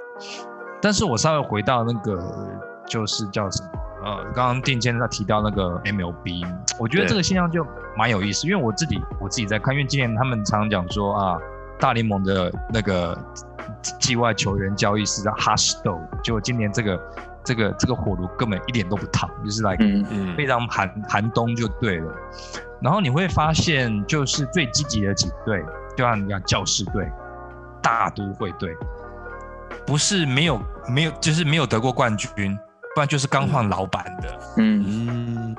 [0.81, 2.21] 但是我稍微回到那个，
[2.85, 3.69] 就是叫什么？
[4.03, 6.45] 呃，刚刚定坚他提到那个 MLB，
[6.77, 7.65] 我觉得这个现象就
[7.95, 11.37] 蛮有意思，因为我自己我自己在看，因为今年他们常常讲说啊。
[11.79, 13.17] 大联盟的那个
[13.99, 16.99] 季外球员交易是叫 Hush d o 结果今年这个
[17.43, 19.75] 这个这个火炉根本一点都不烫，就是来
[20.35, 22.13] 非常寒寒冬就对了。
[22.81, 25.63] 然后你会发现，就是最积极的几队，
[25.95, 27.11] 就像你讲教士队、
[27.81, 28.75] 大都会队，
[29.85, 32.57] 不是没有没有，就是没有得过冠军，
[32.93, 34.39] 不然就是刚换老板的。
[34.57, 35.55] 嗯，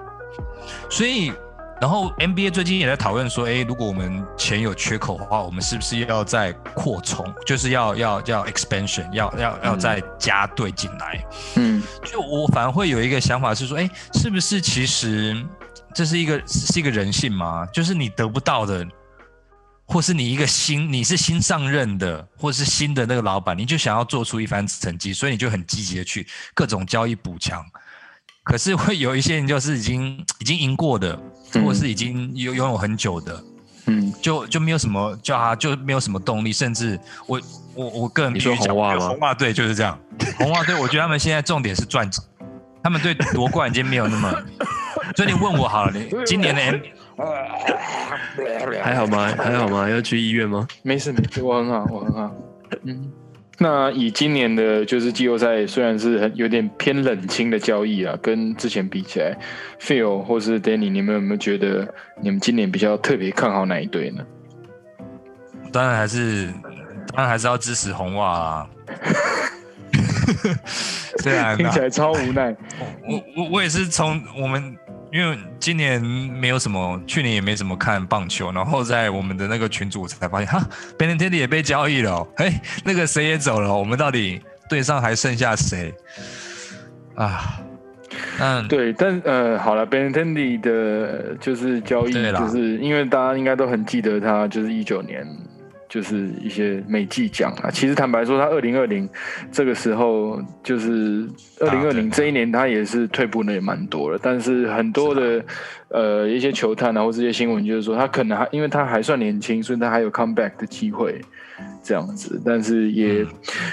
[0.91, 1.33] 所以。
[1.79, 11.23] 然后 NBA 最近也在讨论说，哎，如果我们钱有缺口的话，我们是不是要再扩充，就是要要要 expansion，要要要再加队进来？
[11.57, 15.37] 嗯，就我反而会有一个想法是说，哎，是不是其实
[15.95, 17.67] 这是一个是一个人性吗？
[17.67, 18.87] 就是你得不到的，
[19.87, 27.63] 或是你一个新你是新上任的，或是新的那个老板，你就想要做出一番成绩，所以你就很积极的去各种交易补强。
[28.47, 31.19] 可是会有一些人就是已经 已经赢过的。
[31.65, 33.45] 或者是已经拥拥有很久的，
[33.87, 37.41] 嗯，就就没有什么叫他就没有什么动力，甚至我
[37.73, 39.99] 我我个人你说必须讲红袜吗红袜队就是这样，
[40.37, 42.23] 红袜队我觉得他们现在重点是赚钱，
[42.83, 44.31] 他们对夺冠已经没有那么，
[45.17, 46.77] 所以你问我好了，你 今年的 M
[48.83, 49.33] 还好吗？
[49.39, 49.89] 还好吗？
[49.89, 50.67] 要去医院吗？
[50.83, 52.31] 没事没事，我很好，我很好。
[52.85, 53.11] 嗯，
[53.59, 59.35] 那以今年的就是季后赛，虽然是很有点偏冷清的交易啊，跟之前比起来
[59.81, 61.87] ，Phil 或是 Danny，你们有没有觉得
[62.21, 64.23] 你们今年比较特别看好哪一队呢？
[65.73, 66.53] 当然还是
[67.15, 68.67] 当然还是要支持红袜啊。
[71.23, 72.55] 虽然啊听起来超无奈。
[73.09, 74.77] 我我我也是从我们，
[75.17, 80.61] 因为今年没有什么，去年也没怎么看棒球，然后在我们的那个群组才发现，哈
[80.99, 85.95] b e n n t e l 也被交易了、哦，哎，那个谁也走了哦，我们到底队上还剩下谁
[87.15, 87.59] 啊？
[88.39, 95.27] 嗯，对，但呃，好了 b e n t e n d y 的就是交易，啦就是因为大家应该都很记得他，就是一九年。
[95.97, 99.09] 就是一些美技奖啊，其实坦白说，他二零二零
[99.51, 101.27] 这个时候，就是
[101.59, 104.21] 二零二零这一年，他也是退步的也蛮多了。
[104.23, 105.43] 但是很多的
[105.89, 111.19] 呃一些球探啊，或这些新闻，就是说他可能还因为他还算年轻，所以他还有 come back 的机会
[111.83, 112.39] 这样子。
[112.45, 113.27] 但是也，嗯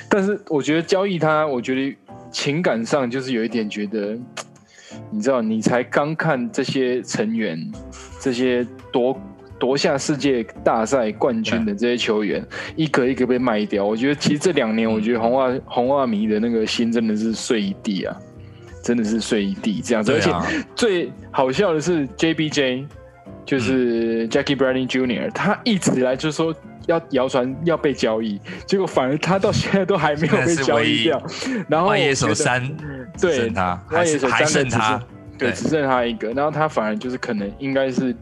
[0.09, 1.93] 但是我觉得交易他，我觉得
[2.31, 4.17] 情感上就是有一点觉得，
[5.11, 7.69] 你知道，你才刚看这些成员，
[8.21, 9.21] 这些夺。
[9.59, 13.85] 夺下世界大赛冠军的这些球员，一个一个被卖掉。
[13.85, 18.15] 我觉得其实这两年，我觉得红袜红袜迷的那个心真的是碎一地啊，
[18.83, 20.11] 真的是碎一地这样子。
[20.11, 20.33] 而且
[20.75, 22.85] 最好笑的是 JBJ，
[23.45, 26.53] 就是 Jackie Bradley Jr.，他一直以来就说
[26.87, 31.21] 要谣传要被交易，结果反而他到现在都还没有被交易掉。
[31.69, 32.77] 然后外野我觉得手三
[33.21, 35.01] 对剩他，外野还是三剩他，
[35.37, 38.13] 对，只剩他一个，然后他反而就是可能应该是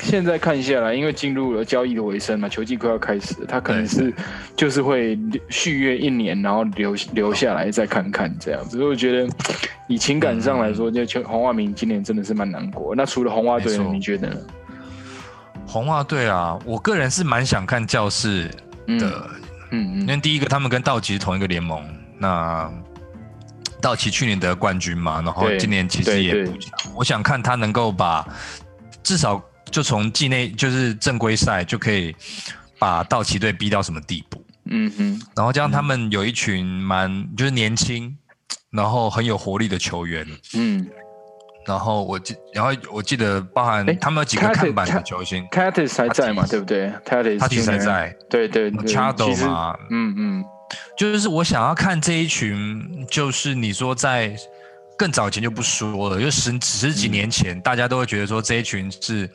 [0.00, 4.12] 现在看下来，因为进入了交易的尾声嘛，球季快要开始了，他可能是
[4.56, 8.76] 就是会续约一年，然后留留下来再看看这样子。
[8.76, 9.34] 所以我觉得
[9.88, 12.94] 以情感上来说，就球红袜明今年真的是蛮难过。
[12.94, 14.36] 那除了红袜队你觉得呢？
[15.66, 18.50] 红袜队啊，我个人是蛮想看教室
[18.86, 19.30] 嗯的，
[19.70, 21.82] 嗯嗯因为第一个他们跟道奇是同一个联盟，
[22.18, 22.70] 那
[23.80, 28.24] 道奇去年得冠军嘛，然后今年其实也不强，我想看他能够把
[29.02, 29.42] 至少
[29.76, 32.16] 就从季内就是正规赛就可以
[32.78, 35.20] 把道奇队逼到什么地步，嗯哼。
[35.36, 38.16] 然后这样他们有一群蛮就是年轻，
[38.70, 40.26] 然后很有活力的球员。
[40.54, 40.88] 嗯。
[41.66, 48.86] 然后我记，然后我记得包含他们有几个看板的球星，c a t i s 还在嘛对不对？C a t i s 他其实还在，对对对。
[49.34, 49.76] 实嘛。
[49.90, 50.44] 嗯嗯。
[50.96, 54.34] 就是我想要看这一群，就是你说在
[54.96, 59.30] 更早前就不说了，就十十几年前，大家都会觉得说这一群是，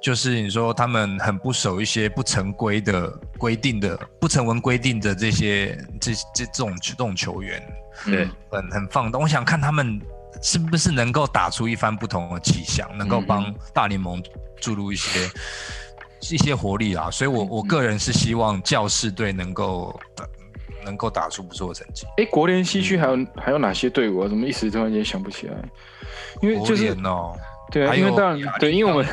[0.00, 7.60] 就是你说他们很不守一些不成规的规定的、不成文规定的这些这这这种这种球员，
[8.04, 9.20] 对，很很放荡。
[9.20, 10.00] 我想看他们
[10.42, 14.22] 是不是能够打出一番不同的气象，能够帮大联盟
[14.60, 15.28] 注入一些
[16.30, 17.10] 一些活力啊。
[17.10, 20.24] 所以我我个人是希望教士队能够打
[20.88, 22.06] 能够打出不错的成绩。
[22.16, 24.28] 哎，国联西区还有还有哪些队伍啊？
[24.28, 25.54] 怎么一时突然间想不起来？
[26.40, 27.36] 因为就是哦，
[27.70, 29.06] 对啊，因为当然对，因为我们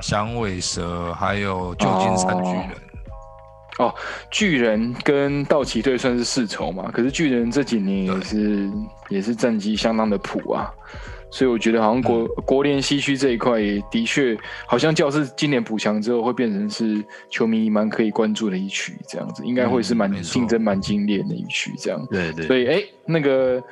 [0.00, 2.70] 响尾蛇还有旧金山巨人，
[3.78, 3.94] 哦，
[4.30, 8.70] 巨人跟道奇队算是世仇嘛，可是巨人这几年也是
[9.08, 10.70] 也是战绩相当的普啊，
[11.30, 14.36] 所以我觉得好像国、国联西区这一块也的确
[14.66, 23.62] 好像教室今年补强之后会变成是球迷蛮可以关注的一区，这样子应该会是蛮竞争蛮激烈的一区这样，对对，所以哎，那个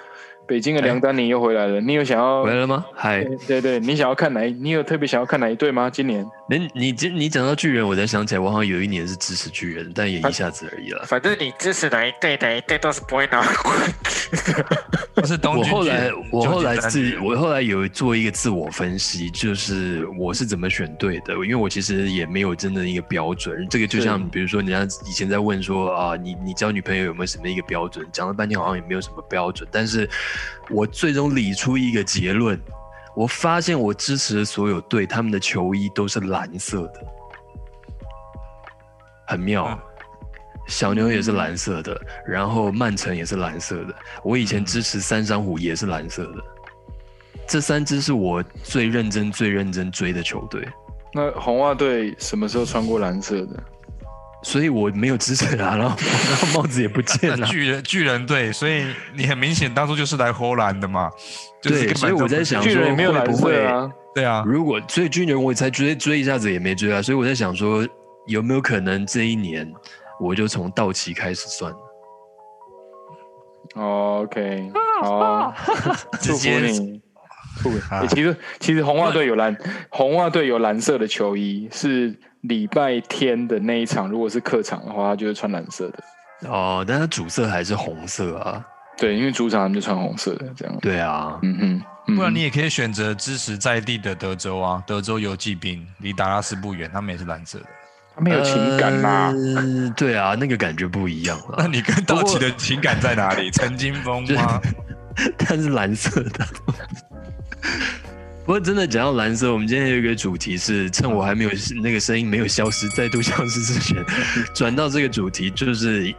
[0.47, 2.51] 北京的梁丹妮又回来了，你有想要回？
[2.51, 2.85] 来了吗？
[2.95, 4.53] 嗨，对对对，你想要看哪一？
[4.53, 5.89] 你有特别想要看哪一队吗？
[5.89, 6.27] 今年？
[6.51, 11.05] 你你你你讲到巨人，我才想起来，我好像有一年是支持巨人，但也一下子而已了。
[11.07, 15.14] 反正你支持哪一队，哪一队都是不会拿冠军。
[15.25, 23.67] 不是东我后来我后来自我后来有做一个自我分析，就是我是怎么选对的，因为我其实也没有真的一个标准。
[23.71, 28.07] 这个就像比如说，人家以前在问说啊，你你交女朋友有没有什么一个标准？
[28.13, 30.07] 讲了半天好像也没有什么标准，但是
[30.69, 32.61] 我最终理出一个结论，
[33.17, 37.01] 我发现我支持的所有队，他们的球衣都是蓝色的，
[39.27, 39.67] 很妙。
[39.71, 39.94] 嗯
[40.67, 43.95] 小牛也是蓝色的，然后曼城也是蓝色的。
[44.23, 46.45] 我以前支持三山虎也是蓝色的。
[47.47, 50.67] 这三支是我最认真、最认真追的球队，
[51.13, 53.63] 那红袜队什么时候穿过蓝色的？
[54.43, 57.47] 所以我没有支持他， 然后然后帽子也不见了。
[57.49, 61.11] 巨人巨人队，所以你很明显当初就是来荷兰的嘛，
[61.63, 63.91] 就是对根本所以我在想说人也没有蓝会不会啊。
[64.15, 67.87] 对啊，如果所以巨人我才追追一下子也没追啊，所以我在想说，
[68.27, 69.71] 有没有可能这一年
[70.21, 71.73] 我就从道奇开始算？
[73.75, 74.71] 哦 OK，
[75.03, 75.55] 好啊，
[76.21, 77.01] 祝福直接你。
[78.09, 79.57] 其实其实红袜队有蓝，
[79.89, 86.51] 红袜队有蓝色的球衣，是礼拜天的那一场，如果是客场的话，他就是穿蓝色的。
[86.51, 88.65] 哦，但他主色还是红色啊。
[88.97, 90.77] 对，因为主场他们就穿红色的这样。
[90.81, 97.67] 对啊，嗯哼，嗯不然你也可以选择支持在地的德州啊，德州游骑兵离达拉斯不远，他们也是蓝色的。
[98.17, 101.67] 他没有情感呐、呃对啊，那个感觉不一样 那。
[101.67, 103.51] 你跟道奇的情感在哪里？
[103.51, 104.61] 陈金峰吗？
[105.39, 106.47] 它是蓝色的。
[108.45, 111.51] 不过真的讲到蓝色，我们今天有一个主题是趁我还没有
[111.83, 113.97] 那个声音没有消失，再度消失之前，
[114.55, 116.15] 转到这个主题，就是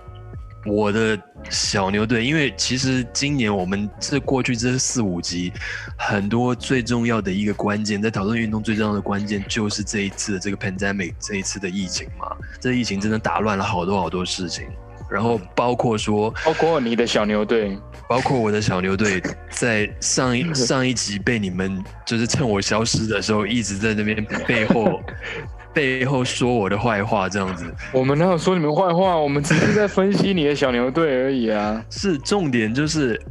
[0.65, 1.17] 我的
[1.49, 2.25] 小牛队。
[2.25, 5.53] 因为其实今年我们这过去这四五集，
[5.97, 12.27] 很多最重要的一个关键，在讨论运动最重要的关键，就是这一次的这个 pandemic，这一次的疫情嘛。
[12.59, 14.65] 这疫情真的打乱了好多好多事情，
[15.09, 16.33] 然后包括说。
[16.43, 17.77] 包括你的小牛队，
[18.09, 25.01] 包括我的小牛队， 在上一上一集被你们就是趁我消失的时候，一直在那边背后
[25.75, 29.17] 背后说我的坏话，这样子我们哪有说你们坏话？
[29.17, 31.83] 我们只是在分析你的小牛队而已啊。
[31.91, 33.21] 是重点，就是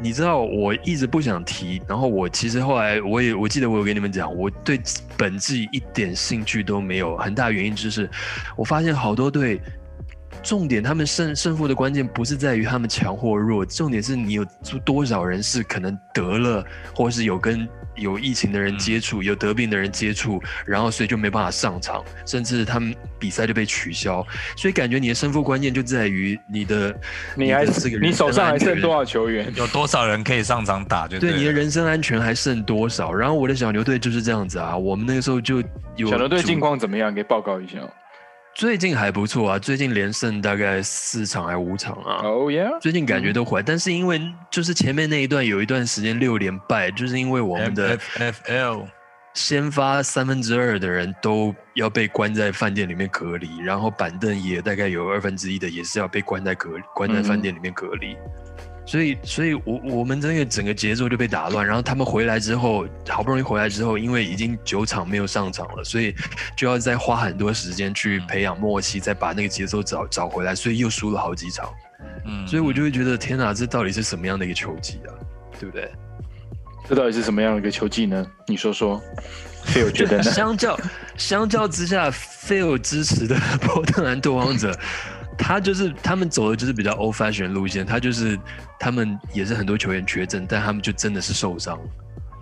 [0.00, 4.80] 你知道我一直不想提，然后我其实后来我也我记得我有跟你们讲，我对
[5.16, 8.10] 本季一点兴趣都没有，很大原因就是
[8.56, 9.60] 我发现好多队。
[10.42, 14.44] 重点，他们胜胜负的关键不是在于他们强或弱，重点是你有
[14.84, 24.26] 多少人是可能得了，或是有跟有疫情的人接触，有得病的人接触，然后所以就没办法上场，甚至他们比赛就被取消。
[24.56, 26.94] 所以感觉你的胜负关键就在于你的，
[27.36, 29.04] 你还是这个你手上还剩多少？
[29.04, 29.52] 球员？
[29.56, 33.12] 有多少人可以上场打就了对你的人身安全还剩多少？
[33.12, 35.62] 然后我的小牛队就是这样子啊，我们那个时候就
[35.96, 37.14] 有小牛队近况怎么样？
[37.14, 37.78] 给报告一下。
[38.54, 42.20] 最近还不错啊，最近连胜大概四场还五场啊。
[42.22, 42.68] 哦耶！
[42.80, 48.88] 最近感觉都回来，但是因为就是前面那一段有一段时间六连败，就是因为我们的 F F L
[49.34, 58.14] 先发三分之二的人都要被关在饭店里面隔离，然后板凳也大概有二分之一的也是要被关在隔关在饭店里面隔离，
[58.84, 66.14] 所以所以我我们这个整个节奏就被打乱，然后他们回来之后，好不容易回来之后，因为已经九场没有上场了，所以
[66.56, 71.68] 就要再花很多时间去培养默契，再把那个节奏找找回来，所以又输了好几场，
[72.26, 75.14] 嗯，所以我就会觉得天哪，这到底是什么样的一个球技啊，
[75.60, 75.90] 对不对？
[76.88, 78.26] 这到底是什么样的一个球技呢？
[78.48, 79.00] 你说说。
[79.64, 80.76] 所以我觉得呢， 相较
[81.16, 84.76] 相较之下，Phil 支持的波特兰拓荒者，
[85.38, 88.38] 他就是他们走的就是比较 old fashion 路线，他就是
[88.78, 91.78] 他们也是很多球员缺阵，但他们就真的是受伤。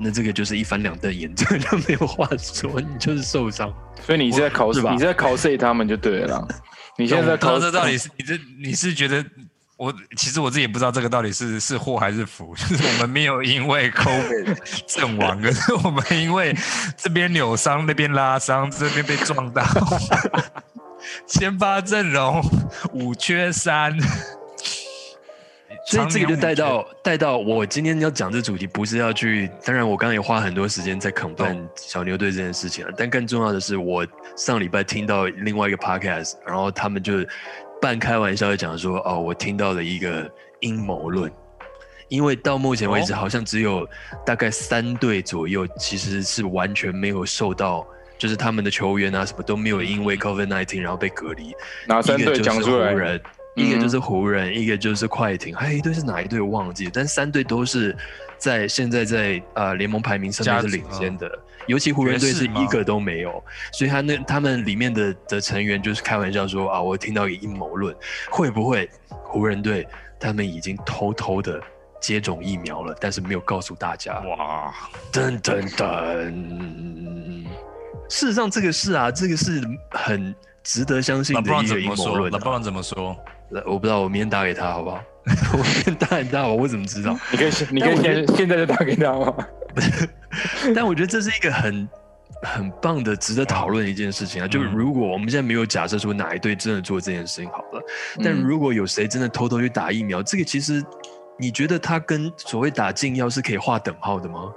[0.03, 3.71] 那这个就是一翻两瞪眼，这个就没有话说，你就是受伤。
[4.05, 6.49] 所以你是在考是吧你是在考 C 他们就对了。
[6.97, 9.23] 你现在在考这到底是你这你是觉得
[9.77, 16.57] 我其实我自己也不知道这个到底是是祸还是福，就是我们没有因为 COVID 阵亡， 可是我们因为
[16.97, 19.63] 这边扭伤那边拉伤，这边被撞到，
[21.27, 22.43] 先发阵容
[22.93, 23.97] 五缺三。
[25.87, 37.15] 所以这个就带到带到我今天要讲这主题，不是要去，当然我刚刚也花很多时间在肯办小牛队这件事情了，但更重要的是，我上礼拜听到另外一个 podcast，然后他们就
[37.81, 41.33] 半开玩笑的讲说，哦，我听到了一个阴谋论，
[42.09, 43.89] 因为到目前为止哦好像只有
[44.25, 47.87] 大概三队左右其实是完全没有受到。
[48.21, 51.57] 就是他们的球员啊，什么都没有因为 COVID nineteen 然后被隔离。
[51.87, 52.99] 哪三队一个就是讲出来湖？
[52.99, 53.17] 人，
[53.57, 57.97] 嗯一个就是湖人，一个就是快艇，还有一队是哪一队我忘记了，但三队都是
[58.37, 61.27] 在现在在呃联盟排名上面是领先的，
[61.67, 67.95] 尤其湖人队是一个都没有，所以他那他们里面的的成员就是开玩笑说啊，我听到一个阴谋论，
[68.31, 68.89] 会不会
[69.25, 69.87] 湖人队
[70.19, 71.61] 他们已经偷偷的
[72.01, 74.21] 接种疫苗了，但是没有告诉大家？
[74.21, 74.73] 哇，
[75.13, 77.47] 噔噔噔！
[78.11, 82.07] 事实上，这个是啊，这个是很值得相信的一个阴怎么说？
[82.09, 82.37] 谋论、啊。
[82.37, 83.17] 老布朗怎么说？
[83.65, 85.01] 我不知道，我明天打给他好不好？
[85.53, 87.17] 我明天打给他，我怎么知道？
[87.31, 89.35] 你可以现，你可以但我觉现现在就打给他吗？
[90.75, 91.89] 但我觉得这是一个很
[92.43, 94.49] 很棒的、值得讨论的一件事情啊。
[94.49, 97.83] 就是如果我们现在没有假设说哪一队真的做这件事情好了，
[98.25, 100.83] 但嗯如果有谁真的偷偷去打疫苗，这个其实
[101.39, 104.53] 你觉得他跟所谓打禁药是可以划等号的吗？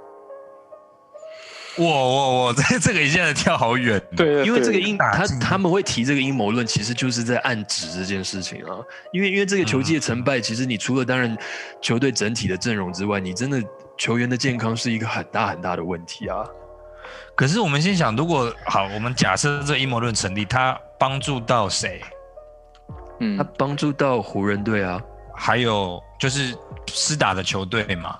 [1.76, 8.78] 我我我 这这个一下子跳好远，对，因为这个阴他他们会提这个阴谋论，其实就是在暗指这件事情啊。
[9.12, 11.36] 因为因为这个球季的成败，其实你除了当然
[11.80, 13.62] 球队整体的阵容之外，你真的
[13.98, 16.44] 球员的健康是一个很大很大的问题啊。
[17.34, 22.00] 可是我们先想，如果好，我们假设这阴谋论成立，他帮助到谁？
[23.20, 25.00] 嗯他，帮助到湖人队啊，
[25.34, 26.56] 还有就是
[26.86, 28.16] 施打的球队嘛，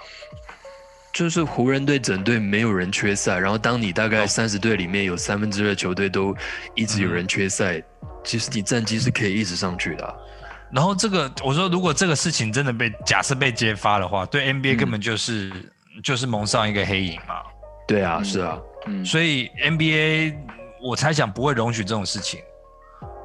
[1.14, 4.26] 就是湖人队整队没有人缺赛，然后当你大概哦。
[4.26, 6.36] 三十队里面有三分之二球队都
[6.74, 7.80] 一直有人缺赛，
[8.24, 10.12] 其实你战绩是可以一直上去的啊、
[10.72, 15.52] 然后这个我说，如果这个事情真的被假设被揭发的话，对 NBA 根本就是、
[16.02, 17.36] 就是蒙上一个黑影嘛。
[17.86, 20.34] 对啊，嗯是啊，嗯，所以 NBA
[20.82, 22.40] 我猜想不会容许这种事情。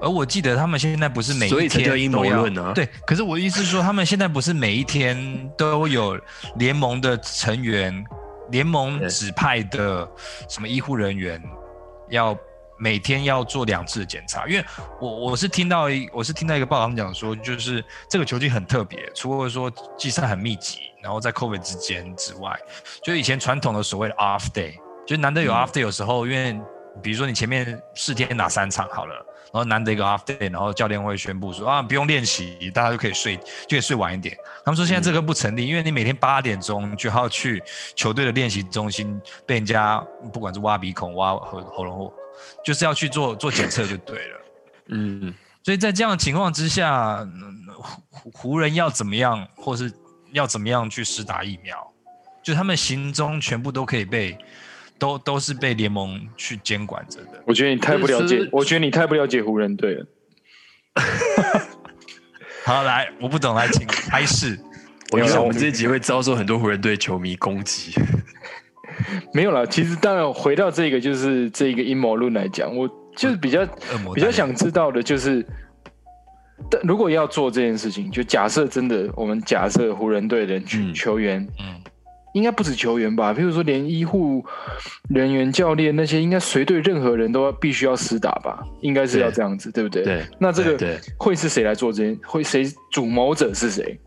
[0.01, 6.19] 而我记得他们现在不是每一所以才天叫阴谋都要论啊对，可是我的意思是说，他们现在不是每一天都有
[6.55, 8.03] 联盟的成员、
[8.49, 10.09] 联盟指派的
[10.47, 11.41] 什么医护人员
[12.09, 12.37] 要
[12.77, 14.47] 每天要做两次的检查。
[14.47, 14.65] 因为
[15.01, 22.57] 我我是听到一我是听到一个报道，他们讲说，就是这个球季很特别，除了说季赛很密集，然后在 COVID 之间之外，
[23.03, 24.75] 就以前传统的所谓的 off day，
[25.05, 26.57] 就是难得有嗯 off day，有时候因为
[27.03, 34.37] 比如说你前面四天打三场好了，然后难得一个 off day，然后教练会宣布说啊不用练习，大家就可以睡，就可以睡晚一点。
[34.63, 37.61] 他们说现在这个不成立，因为你每天八点钟就要去
[37.95, 39.99] 球队的练习中心被人家
[40.31, 42.13] 不管是挖鼻孔、挖喉喉咙或，
[42.63, 44.39] 就是要去做做检测就对了。
[44.89, 45.33] 嗯，
[45.63, 47.27] 所以在这样的情况之下，
[48.09, 49.91] 湖湖人要怎么样，或是
[50.31, 51.75] 要怎么样去施打疫苗，
[52.43, 54.37] 就他们行踪全部都可以被，
[54.99, 57.41] 都都是被联盟去监管着的。
[57.45, 60.05] 我觉得你太不了解，我觉得你太不了解湖人队了。
[62.65, 64.59] 好，来，我不懂，来，请开始。
[65.11, 67.93] 我觉没有啦得我们这一集会遭受很多湖人队球迷攻击。
[69.33, 73.65] 没有啦，其实当然回到这个就是这个阴谋论来讲，我就是比较
[74.13, 75.43] 比较想知道的就是，
[76.69, 80.59] 但如果要做这件事情，就假设真的我们假设湖人队的
[80.93, 81.78] 球员，嗯，
[82.33, 83.33] 应该不止球员吧？
[83.33, 84.45] 譬如说连医护
[85.09, 88.63] 人员、教练那些，应该随队任何人都要必须要施打吧？
[88.81, 90.03] 应该是要这样子，对不对？
[90.03, 92.19] 对那这个会是谁来做这件？
[92.23, 93.99] 会谁主谋者是谁？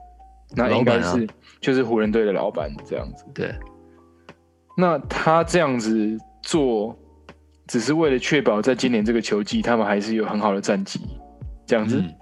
[0.55, 1.27] 那应该是、
[1.61, 3.25] 就是湖人队的老板这样子。
[3.35, 3.55] 对，
[4.77, 6.95] 那他这样子做，
[7.67, 11.01] 只是为了确保在今年这个球季，他们还是有很好的战绩，
[11.67, 11.97] 这样子。
[12.01, 12.15] 嗯，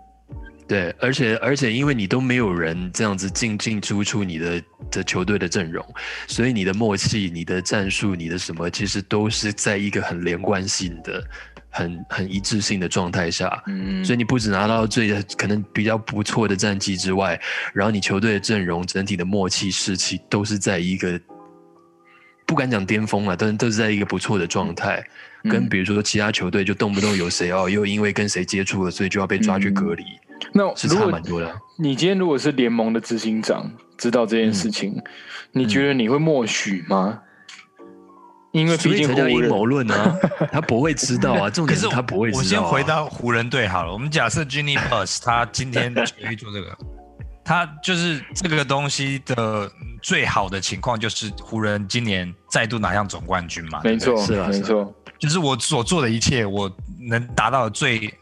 [0.71, 5.85] 对，而且而且因为你都没有人这样子进进出出你的的球队的阵容，
[6.29, 11.25] 所以你的默契、你的战术、你的什么，其实都是在一个很连贯性的、
[11.71, 13.61] 很很一致性的状态下。
[13.67, 17.41] 嗯，所以你不只拿到最可能比较不错的战绩之外，
[17.75, 21.21] 然后你球队的阵容整体的默契士气都是在一个
[22.47, 25.05] 不敢讲巅峰了，但是都是在一个不错的状态。
[25.43, 31.53] 跟嗯比如说其他球队就动不动有谁哦，又因为跟谁接触了，所以就要被抓去隔离，是那如果差蛮多的。
[31.79, 35.03] 你今天如果是联盟的执行长，知道这件事情，嗯
[35.53, 37.21] 你觉得你会默许吗？
[38.53, 40.17] 因为毕竟湖人才叫阴谋论啊，
[40.51, 42.41] 他不会知道啊， 重可是点是他不会知道、啊。
[42.41, 43.93] 我先回到湖人队好了。
[43.93, 46.77] 我们假设 Ginny Bus 他今天决意做这个，
[47.45, 49.71] 他就是这个东西的
[50.03, 53.81] 最好的情况就是湖人今年再度拿下总冠军嘛。
[53.85, 56.71] 没错，是啊是啊没错，就是我所做的一切，我
[57.09, 58.13] 能达到的最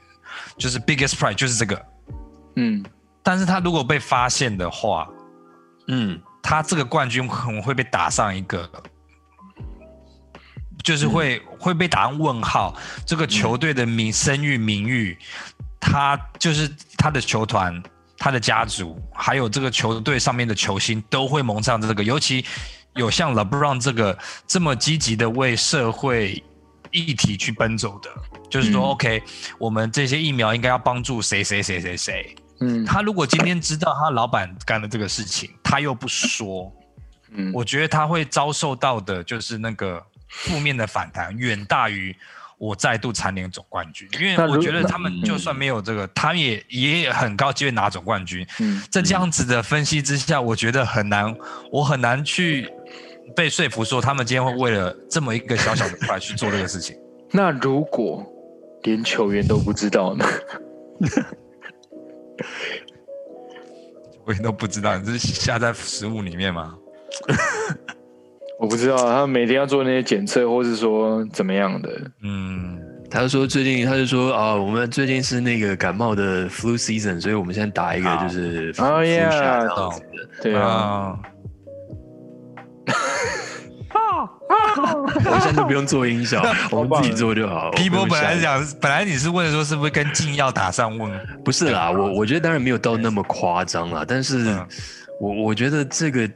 [0.58, 1.82] 就是 biggest prize 就是这个。
[2.60, 2.84] 嗯，
[3.22, 5.08] 但是他如果被发现的话，
[5.86, 8.68] 嗯，他这个冠军可能会被打上一个，
[10.82, 12.74] 就是会、会被打上问号。
[13.06, 15.16] 这个球队的名声誉、名誉，
[15.78, 17.80] 他就是他的球团、
[18.16, 22.02] 他的家族，还有这个球队上面的球星都会蒙上这个。
[22.02, 22.44] 尤其
[22.96, 26.42] 有像 LeBron 这个这么积极的为社会
[26.90, 28.10] 议题去奔走的，
[28.50, 29.22] 就是说、嗯 OK，
[29.58, 32.34] 我们这些疫苗应该要帮助谁谁谁谁谁。
[32.60, 36.72] 嗯，他如果今天知道他老板干了这个事情，他又不说，
[37.30, 42.14] 嗯，我觉得他会遭受到的就是那个负面的反弹，远大于
[42.58, 44.08] 我再度蝉联总冠军。
[44.18, 48.46] 因为我觉得他们就算没有这个，他们也也很高机会拿总冠军。
[48.58, 51.34] 嗯在这样子的分析之下，我觉得很难，
[51.70, 52.68] 我很难去
[53.36, 56.96] 被说服说他们今天会为了这么一个小小的 prize 去做这个事情。
[57.30, 58.26] 那如果
[58.82, 60.24] 连球员都不知道呢？
[64.24, 66.74] 我也都不知道，你这是下在食物里面吗？
[68.60, 71.88] 我不知道，他每天要做那些检测，或是说怎么样的？
[72.22, 72.78] 嗯，
[73.10, 80.42] 他就说最近他就说啊，我们最近是那个感冒的 flu season，所以我们现在打一个就是 flu 哦 flu yeah，shot 这样子的。
[80.42, 81.18] 对啊，啊，
[84.20, 87.70] 我现在都不用做音效，我们自己做就好。
[87.72, 91.10] 皮博本来讲，本来你是问说是不是跟禁药打上问，
[91.44, 94.56] 不是啦，我我觉得当然没有到那么夸张啦，但是
[95.20, 96.28] 我我觉得这个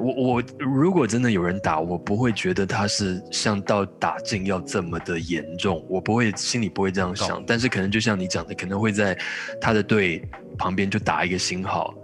[0.00, 7.42] 我我如果真的有人打，我不会觉得他是像到打进要这么的严重，我不会心里不会这样想。
[7.46, 9.16] 但是可能就像你讲的，可能会在
[9.60, 10.20] 他的队
[10.58, 11.94] 旁边就打一个星号，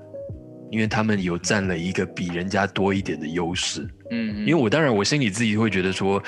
[0.75, 3.89] 因为他们有占了一个比人家多一点的优势。
[4.11, 6.23] 嗯，因为我当然我心里自己会觉得说，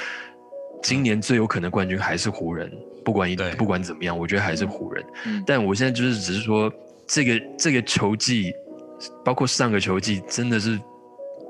[0.83, 2.73] 今年最有可能冠军还是湖人，
[3.05, 5.05] 不管一不管怎么样，我觉得还是湖人。
[5.27, 6.73] 嗯但我现在就是只是说，
[7.07, 8.53] 这个这个球季，
[9.25, 10.79] 包括上个球季，真的是。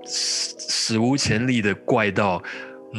[0.09, 2.41] 史史无前例的怪到，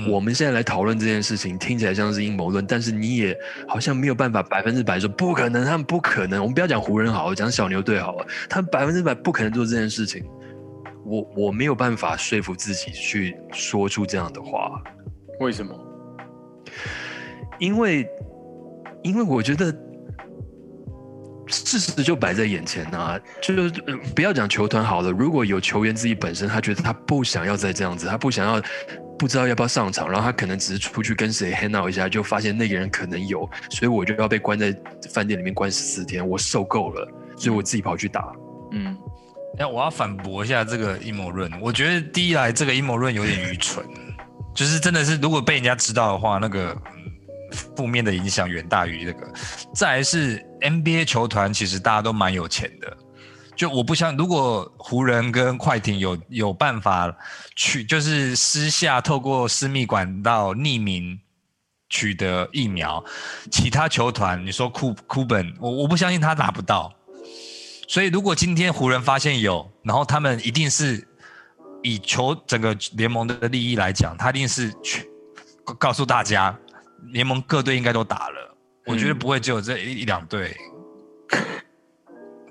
[0.07, 3.37] 我们现在来讨论这件事情，听起来像是阴谋论，但是你也
[3.67, 6.41] 好像没有办法百分之百说不可能，他们不可能。
[6.41, 10.23] 我们不要讲湖人好了，讲小牛队好了，他们百分之百不可能做这件事情。
[11.05, 14.81] 我我没有办法说服自己去说出这样的话。
[15.39, 15.73] 为什么？
[17.59, 18.07] 因为，
[19.03, 19.73] 因为我觉得。
[21.49, 23.69] 事实就摆在眼前啊，就是
[24.13, 25.09] 不要讲球团好了。
[25.09, 28.61] 如果有球员自己本身，他觉得他不想要再这样子，他不想要，
[29.17, 34.75] 不知道要不要上场，然后他可能只是出去跟谁 hang out 一下，就发现那个人可能有，所以我就要被关在
[35.11, 38.31] 饭店里面关十四天，我受够了，所以我自己跑去打。
[38.71, 38.97] 嗯，
[39.57, 41.51] 那我要反驳一下这个阴谋论。
[41.61, 43.85] 我觉得第一来，这个阴谋论有点愚蠢，
[44.53, 46.75] 就是真的是如果被人家知道的话，那个。
[47.77, 49.25] 负面的影响远大于这个。
[49.73, 52.97] 再来是 NBA 球团，其实大家都蛮有钱的。
[53.57, 57.13] 就我不想，如果湖人跟快艇有有办法
[57.55, 61.19] 去，就是私下透过私密管道匿名
[61.89, 63.03] 取得疫苗，
[63.51, 66.93] 其他球团，你说库库本，我我不相信他拿不到。
[67.87, 71.07] 所以如果今天湖人发现有，然后他们一定是
[71.81, 75.09] 以球整个联盟的利益来讲，他一定是去
[75.79, 76.55] 告诉大家。
[77.11, 78.55] 联盟各队应该都打了，
[78.85, 80.57] 我觉得不会只有这一一两队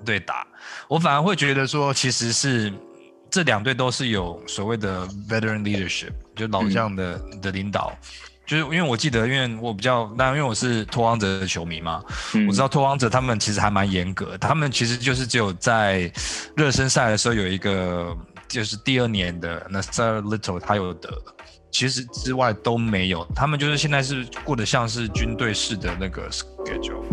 [0.03, 0.47] 对打。
[0.87, 2.73] 我反而会觉得说，其实是
[3.29, 7.91] 这两队都是有所谓的 veteran leadership，就老将的的领导。
[8.45, 12.01] 就是因为我记得，因为我比较，那因为我是拓荒者的球迷嘛，
[12.47, 16.09] 我知道拓荒者他们其实还蛮严格，他们其实就是只有在
[16.55, 18.15] 热身赛的时候有一个，
[18.47, 21.09] 就是第二年的那 Sir Little 他有得。
[21.69, 27.03] 其实之外都没有，他们就是现在是过得像是军队式的那个 schedule。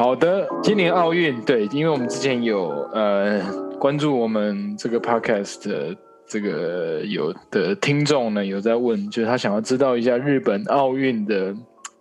[0.00, 3.38] 好的，今年奥运对，因为我们之前有呃
[3.78, 5.94] 关注我们这个 podcast 的
[6.26, 11.54] 这个有的听众呢，有在问，就是他想要知道一下日本奥运的。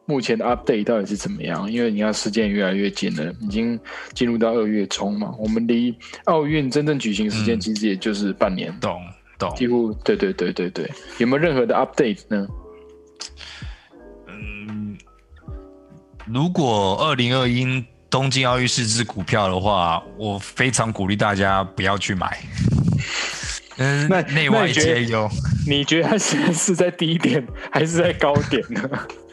[0.06, 1.70] 目前的 update 到底是怎么样？
[1.70, 3.78] 因为你看时间越来越近了，已经
[4.14, 5.93] 进入到二月中嘛，我们离
[6.24, 8.97] 奥运真正举行时间其实也就是半年，懂
[9.38, 12.47] 懂，几乎对对对对对，有没有任何的 update 呢？
[16.30, 22.39] 嗯，如果二零二一东京奥运是支股票的话，我非常鼓励大家不要去买。
[23.77, 25.30] 嗯，那内外皆忧。
[25.67, 28.82] 你觉得它现在是在低点还是在高点呢？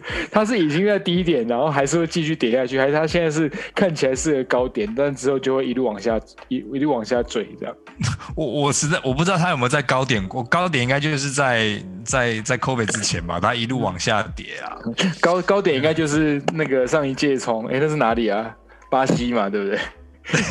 [0.30, 7.74] 它是已经在低点，然后还是会继续跌下去，还是它现在是看起来是个高点，但之后就会一路往下一一路往下坠这样？
[8.36, 14.76] 我我实在我不知道它有没有在高点过，高点应该就是在在在 COVID 之前吧，它一路往下跌啊。
[15.20, 18.54] 高高点应该就是那个上一届从哎那是哪里啊？
[18.90, 19.78] 巴西嘛，对不对？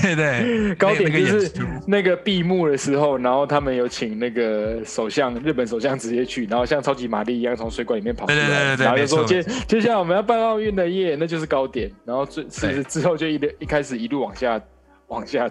[0.01, 1.51] 对对， 高点就是
[1.85, 14.61] 那个闭幕的时候，然后他们有请那个首相，日本首相直接去，然后像超级玛丽一样从水管里面跑出来，然后就说接接下来我们要办奥运的夜，那就是高点，然后最其实之后就一一开始一路往下
[15.07, 15.49] 往下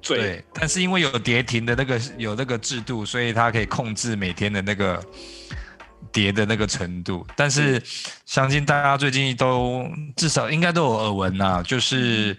[0.00, 0.18] 坠。
[0.18, 4.98] 对，但是因为有跌停的那个有那个制度，所以它可以控制每天的那个
[6.10, 7.26] 跌的那个程度。
[7.36, 7.82] 但是
[8.24, 12.34] 相信大家最近都至少应该都有耳闻呐，就是。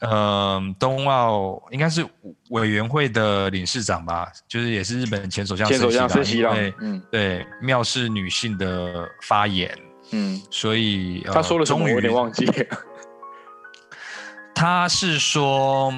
[0.00, 2.02] 嗯，冬奥应该是
[2.48, 5.68] 委员会的理事长吧，就是也是日本前首相。
[5.68, 9.78] 前首相森喜朗，嗯，对，藐视女性的发言，
[10.12, 11.84] 嗯，所以他说了什么？
[11.84, 12.46] 我有点忘记。
[14.56, 15.92] 他是说，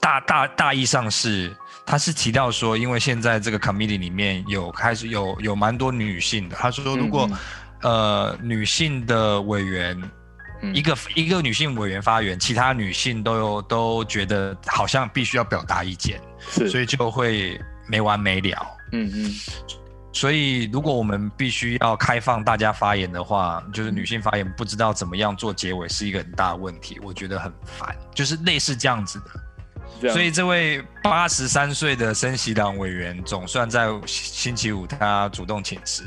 [0.00, 1.56] 大大大意上是，
[1.86, 7.30] 他是提到说，因为现在这个 committee 里面有开始有有蛮多女性的，他说如果
[7.82, 10.02] 呃女性的委员。
[10.74, 18.66] 一个一个女性委员发言，其他女性都有都觉得好像必须要表达意见，所以就会没完没了。
[18.92, 19.34] 嗯嗯，
[20.12, 29.26] 所以如果我们必须要开放大家发言的话，就是女性发言不知道怎么样做结尾是一个很大的问题，我觉得很烦，就是类似这样子的。
[30.00, 36.04] 所以这位八十三岁的森喜朗委员总算在星期五他主动请辞，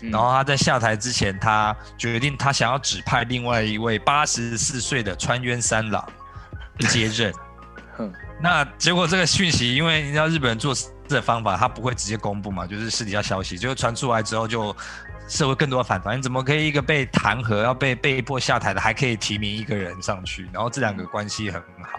[0.00, 6.06] 嗯然后他在下台之前，他决定他想要指派另外一位八十四岁的川渊三郎
[6.88, 7.32] 接任。
[8.40, 14.74] 那结果这个讯息，因为你知道日本人做事的方法，他不会直接公布嘛，就是私底下消息，就传出来之后就。
[15.28, 20.46] 社会更多的反弹，你怎么可以一个被弹劾、要被被迫下台的，还可以提名一个人上去？
[20.52, 21.98] 然后这两个关系很好，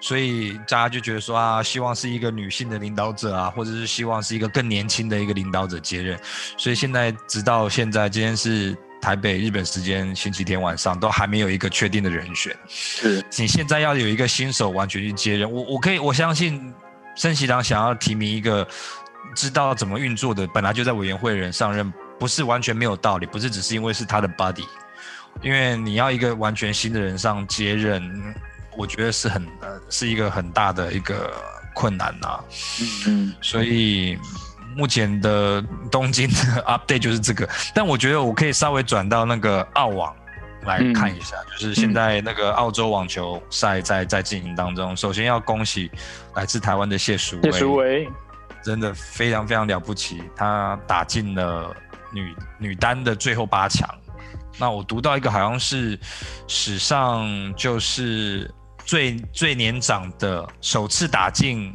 [0.00, 6.18] 所以大家就觉得说啊，希望是一个女性的领导者啊，或者是希望是一个更年轻的一个领导者接任。
[6.56, 12.56] 所以现在直到现在，今天是台北日本时间星期天晚上，都还没有一个确定的人选。
[12.66, 16.72] 是你现在要有一个新手完全去接任，我我可以我相信
[17.14, 18.66] 森喜朗想要提名一个
[19.34, 24.66] 知道怎么运作的，本来就在委员会的人上任，不是完全没有道理，不是只是因为是他的 buddy，
[25.42, 28.34] 因为你要一个完全新的人上接任，嗯
[28.80, 31.30] 我觉得是很呃是一个很大的一个
[31.74, 32.40] 困难呐、
[33.06, 34.18] 嗯所以
[34.74, 40.14] 目前的东京的 update 就是这个，但我觉得我可以稍微转到那个澳网
[40.62, 44.96] 来看一下，就是现在那个澳洲网球赛在在进行当中。
[44.96, 45.90] 首先要恭喜
[46.34, 48.08] 来自台湾的谢淑谢淑薇，薇，
[48.62, 51.74] 真的非常非常了不起，她打进了
[52.12, 53.88] 女女单的最后八强。
[54.58, 55.98] 那我读到一个好像是
[56.46, 57.26] 史上
[57.56, 58.48] 就是
[58.90, 61.72] 最最年长的首次打进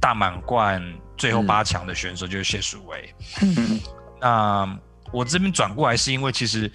[0.00, 0.82] 大满贯
[1.16, 3.14] 最后八强的选手就是谢淑薇。
[3.40, 3.78] 嗯
[4.20, 4.78] 那
[5.12, 6.68] 我这边转过来是因为其实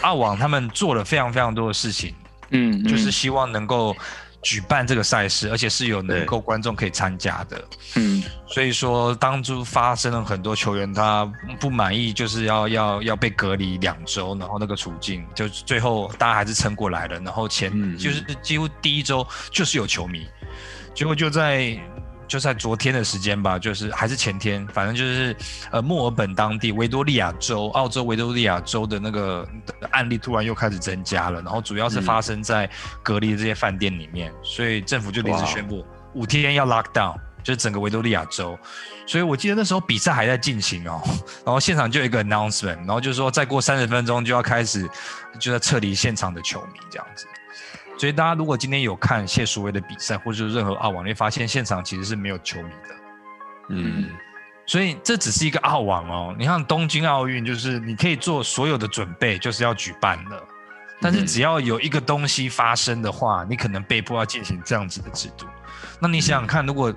[0.00, 2.12] 澳网他们做了非常非常多的事情，
[2.50, 3.96] 嗯，就是希望能够
[4.42, 7.64] 举办这个赛事，而且是有能够观众可以参加的。
[7.94, 11.24] 嗯所以说，当初发生了很多球员他
[11.58, 17.18] 不满意，就是要要要被隔离两周，然后那个处境，就最后大家还是撑过来了。
[17.20, 20.26] 然后前、就是几乎第一周就是有球迷，
[20.94, 21.80] 结果就在
[22.32, 25.36] 就在昨天的时间吧，就是还是前天，反正就是
[25.70, 29.46] 呃墨尔本当地维多利亚州，澳洲维多利亚州的那个
[29.90, 32.66] 案例突然又开始增加了，然后主要是发生在
[33.02, 37.14] 隔离的这些饭店里面，所以政府就临时宣布五天要 lock down。
[37.44, 38.56] 就是整个维多利亚州，
[39.04, 41.02] 所以我记得那时候比赛还在进行哦，
[41.44, 44.88] 然后现场就有一个 announcement，然后就说再过三十分钟就要开始，
[45.40, 47.26] 就要撤离现场的球迷这样子。
[48.02, 52.94] 所以大家如果今天有看谢淑薇的比赛，或者是任何澳网，你会发现现场其实是没有球迷的。
[53.68, 54.08] 嗯，
[54.66, 56.34] 所以这只是一个澳网哦。
[56.36, 60.44] 你看东京奥运，就是你可以做所有的准备，就是要举办了。
[61.00, 65.46] 但是只要有一个东西发生的话，你可能被迫要进行这样子的制度。
[66.00, 66.92] 那你想想看，如果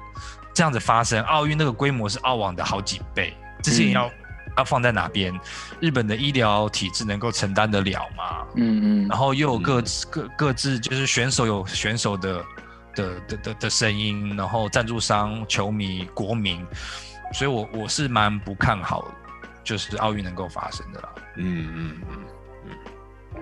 [0.56, 4.10] 这样子发生，奥运那个规模是澳网的好几倍，这些人要、
[4.58, 5.34] 要放在哪边？
[5.80, 8.45] 日本的医疗体制能够承担得了吗？
[8.56, 12.43] 嗯嗯然后又有各自各各自就是选手有选手的
[12.95, 16.66] 的的的的声音，然后赞助商、球迷、国民，
[17.34, 19.06] 所以我我是蛮不看好，
[19.64, 21.10] 就是奥运能够发生的啦。
[21.38, 22.18] 嗯嗯嗯
[23.36, 23.41] 嗯，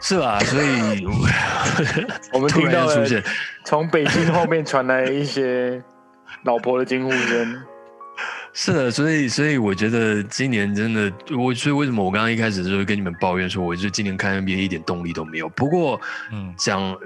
[0.00, 0.38] 是吧？
[0.40, 1.04] 所以
[2.32, 3.22] 我们突听到了然出现，
[3.64, 5.82] 从北京后面传来一些
[6.44, 7.62] 老婆的惊呼声。
[8.56, 15.48] 是的，所以所以我觉得今年真的，我所以为什么我刚刚一开始就跟你们抱怨说，我就今年看 NBA 一点动力都没有。
[15.50, 16.00] 不过
[16.32, 16.96] 嗯讲，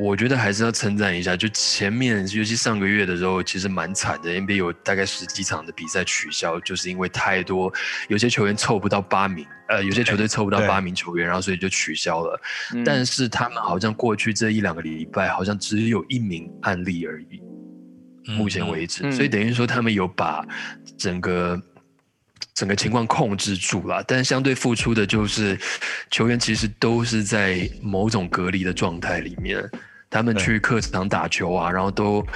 [0.00, 7.72] 我觉得还是要称赞一下，就前面尤其上个月的时候，其实蛮惨的，NBA 有大概十几场的比赛取消，就是因为太多
[8.08, 12.40] 有些球员凑不到八名，呃，有些球队凑不到对八名球员，然后所以就取消了。
[12.72, 17.40] 嗯但是他们好像过去这一两个礼拜，好像只有一名案例而已。
[18.26, 19.12] 嗯目前为止，嗯。
[19.12, 20.44] 所以等于说他们有把
[20.96, 21.60] 整个
[22.54, 25.58] 整个情况控制住了，但相对付出的就是
[26.10, 29.62] 球员其实都是在某种隔离的状态里面，
[30.08, 32.26] 他们去客场打球啊，然后都。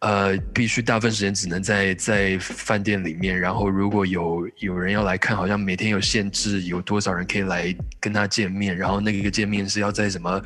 [0.00, 10.40] 呃，必须大部分时间只能在在饭店里面，然后如果有有人要来看，好像每天有限制，有多少人可以来跟他见面，然后那个见面是要在什么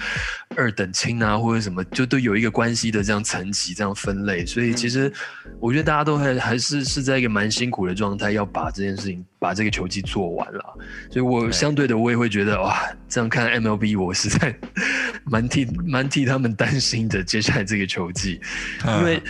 [0.56, 5.12] 二等亲啊，或者什么，就都有一个关系的这样层级这样分类，所以其实
[5.58, 10.78] 我觉得大家都还还是是在一个蛮辛苦的状态，要把这件事情把这个球季做完了，
[11.10, 12.78] 所以我相对的我也会觉得哇，
[13.08, 14.54] 这样看 MLB 我实在
[15.24, 18.38] 蛮替蛮替他们担心的，接下来这个球季。
[18.86, 19.22] 因为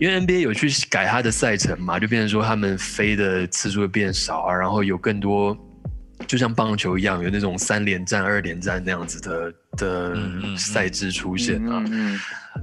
[0.00, 5.56] 因为 NBA 有去改它的赛程嘛，就变成说他们飞的次数会变少啊，然后有更多，
[6.26, 10.16] 就像棒球一样，有那种三连战、二连战那样子的的
[10.56, 11.84] 赛制出现啊。
[11.86, 12.20] 嗯嗯，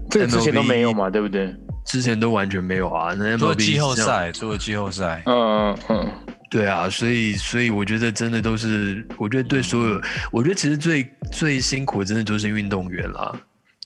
[0.10, 1.56] 这个之前都没有嘛，对不对？
[1.86, 6.05] 之前都完全没有啊，那除了 MLB 季后赛，除了季后赛，嗯嗯
[6.50, 13.36] 对啊，所以所以我觉得真的都是，我觉得对所有，我觉得其实最最辛苦的真的都是运动员啦，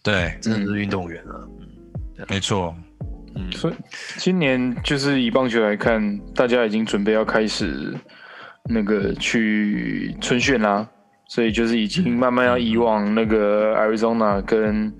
[0.03, 1.33] 对，真的是运动员啊。
[2.27, 2.75] 没错。
[3.35, 3.73] 嗯，所以
[4.17, 7.95] 今年就是以棒球来看，大家已经准备要开始
[8.65, 10.87] 那个去春训啦，
[11.29, 14.91] 所以就是已经慢慢要移往那个 Arizona 跟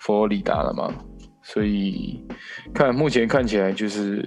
[0.00, 0.92] 佛罗里达了嘛。
[1.42, 2.20] 所以
[2.74, 4.26] 看目前看起来就是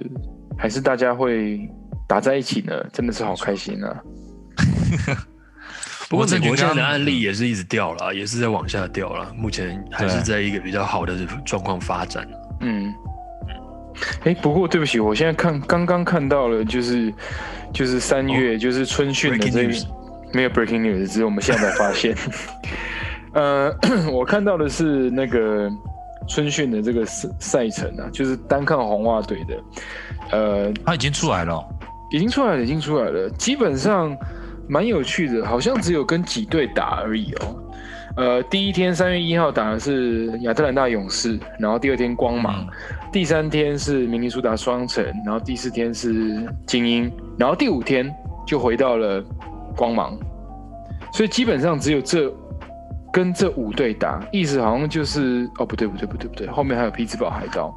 [0.56, 1.68] 还是大家会
[2.10, 4.02] 打在一起呢，真的是好开心啊！
[6.10, 11.14] 不过美我这国现在的案例也是一直掉了，也是在往下掉了，目前还是在一个比较好的
[11.46, 12.26] 状况发展。
[12.62, 12.92] 嗯，
[14.24, 17.14] 哎，不过对不起，我现在看刚刚看到了，就是
[17.72, 19.86] 就是三月、就是春训的这 news
[20.32, 22.12] 没有 breaking news，只是我们现在才发现。
[23.34, 23.72] 呃，
[24.10, 25.70] 我看到的是那个
[26.28, 29.62] 春训的这个赛赛程啊，就是单看红袜队的，
[30.32, 31.64] 呃，他已经出来了哦，
[32.10, 34.16] 已经出来了，已经出来了，基本上
[34.68, 37.56] 蛮有趣的，好像只有跟几队打而已哦。
[38.16, 42.66] 呃，第一天三月一号打的是亚特兰大勇士，然后第二天光芒，
[43.12, 48.12] 第三天是明尼苏达双城，然后第四天是精英，然后第五天
[48.44, 49.24] 就回到了
[49.76, 50.18] 光芒，
[51.12, 52.30] 所以基本上只有这
[53.12, 57.72] 跟这五队打，意思好像就是哦不对不对不对不对，后面还有匹兹堡海盗，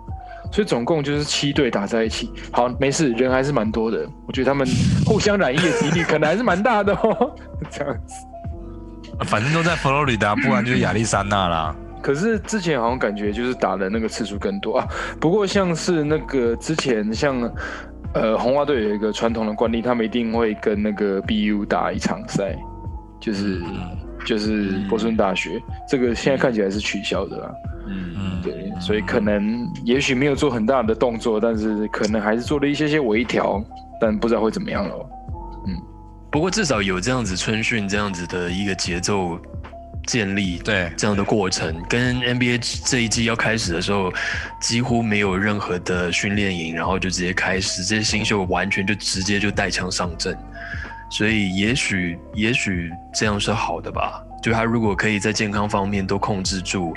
[0.54, 2.32] 所以总共就是七队打在一起。
[2.52, 4.68] 好，没事，人还是蛮多的，我觉得他们
[5.04, 7.36] 互相染疫的几率可能还是蛮大的哦。
[7.72, 8.16] 这样子，
[9.26, 11.76] 反正都在佛罗里达，不然就是亚利桑那啦。
[12.04, 14.88] 可是之前好像感觉就是打的那个次数更多啊。
[15.20, 17.52] 不过像是那个之前像
[18.14, 22.56] 呃红袜队有一个传统的惯例，他们一定会跟那个 BU 打一场赛，
[23.20, 23.60] 就是。
[23.66, 27.52] 嗯就是波士顿大学，这个现在看起来是取消的啦。
[27.88, 33.64] 嗯嗯，对，所以可能也许没有做很大的动作，但是可能还是做了一些些微调，
[34.00, 35.10] 但不知道会怎么样了。
[35.68, 35.82] 嗯
[36.32, 39.38] 不过至少有这样子春训这样子的一个节奏
[40.08, 44.12] 建立，对这样的过程，跟 NBA 这一季要开始的时候，
[44.60, 50.36] 几乎没有任何的训练营，然后就直接开始，这些新秀完全就直接就带枪上阵，
[51.12, 54.20] 所以也许也许这样是好的吧。
[54.44, 56.94] 就他如果可以在健康方面都控制住，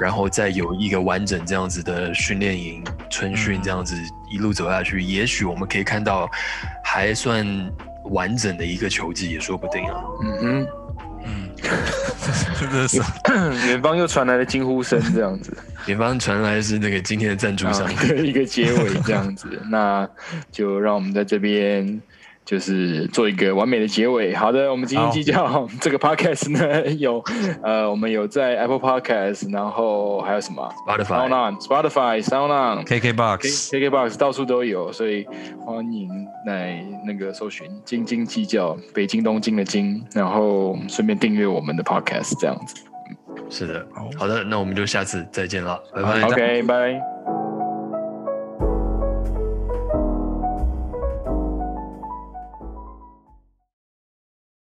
[0.00, 3.94] 然后再有一个完整这样子的训练营、春训嗯这样子
[4.28, 6.28] 一路走下去，也许我们可以看到
[6.82, 7.46] 还算
[8.10, 10.02] 完整的一个球季也说不定啊。
[10.24, 10.66] 嗯
[11.24, 11.50] 嗯，
[12.60, 13.00] 真的是，
[13.68, 20.08] 远方又传来了惊呼声，这样子，远方传来是那个今天的赞助商， 啊的一个结尾，这样子，那
[20.50, 22.02] 就让我们在这边。
[22.48, 24.34] 就是做一个完美的结尾。
[24.34, 27.22] 好的，我们今天计较 这个 podcast 呢， 有
[27.62, 32.48] 呃，我们有在 Apple Podcast，然后还有什么 Spotify Sound On、Spotify、Sound
[32.80, 35.26] On、KKBox，KKBox 到处都有，所以
[35.60, 36.08] 欢迎
[36.46, 42.76] 来那个搜寻“斤斤计较”，北京东京的京，然后顺便订阅我们的 podcast，这样子。
[43.50, 43.86] 是的
[44.16, 46.22] 好，的，那我们就下次再见了，拜拜。
[46.22, 47.17] OK，拜。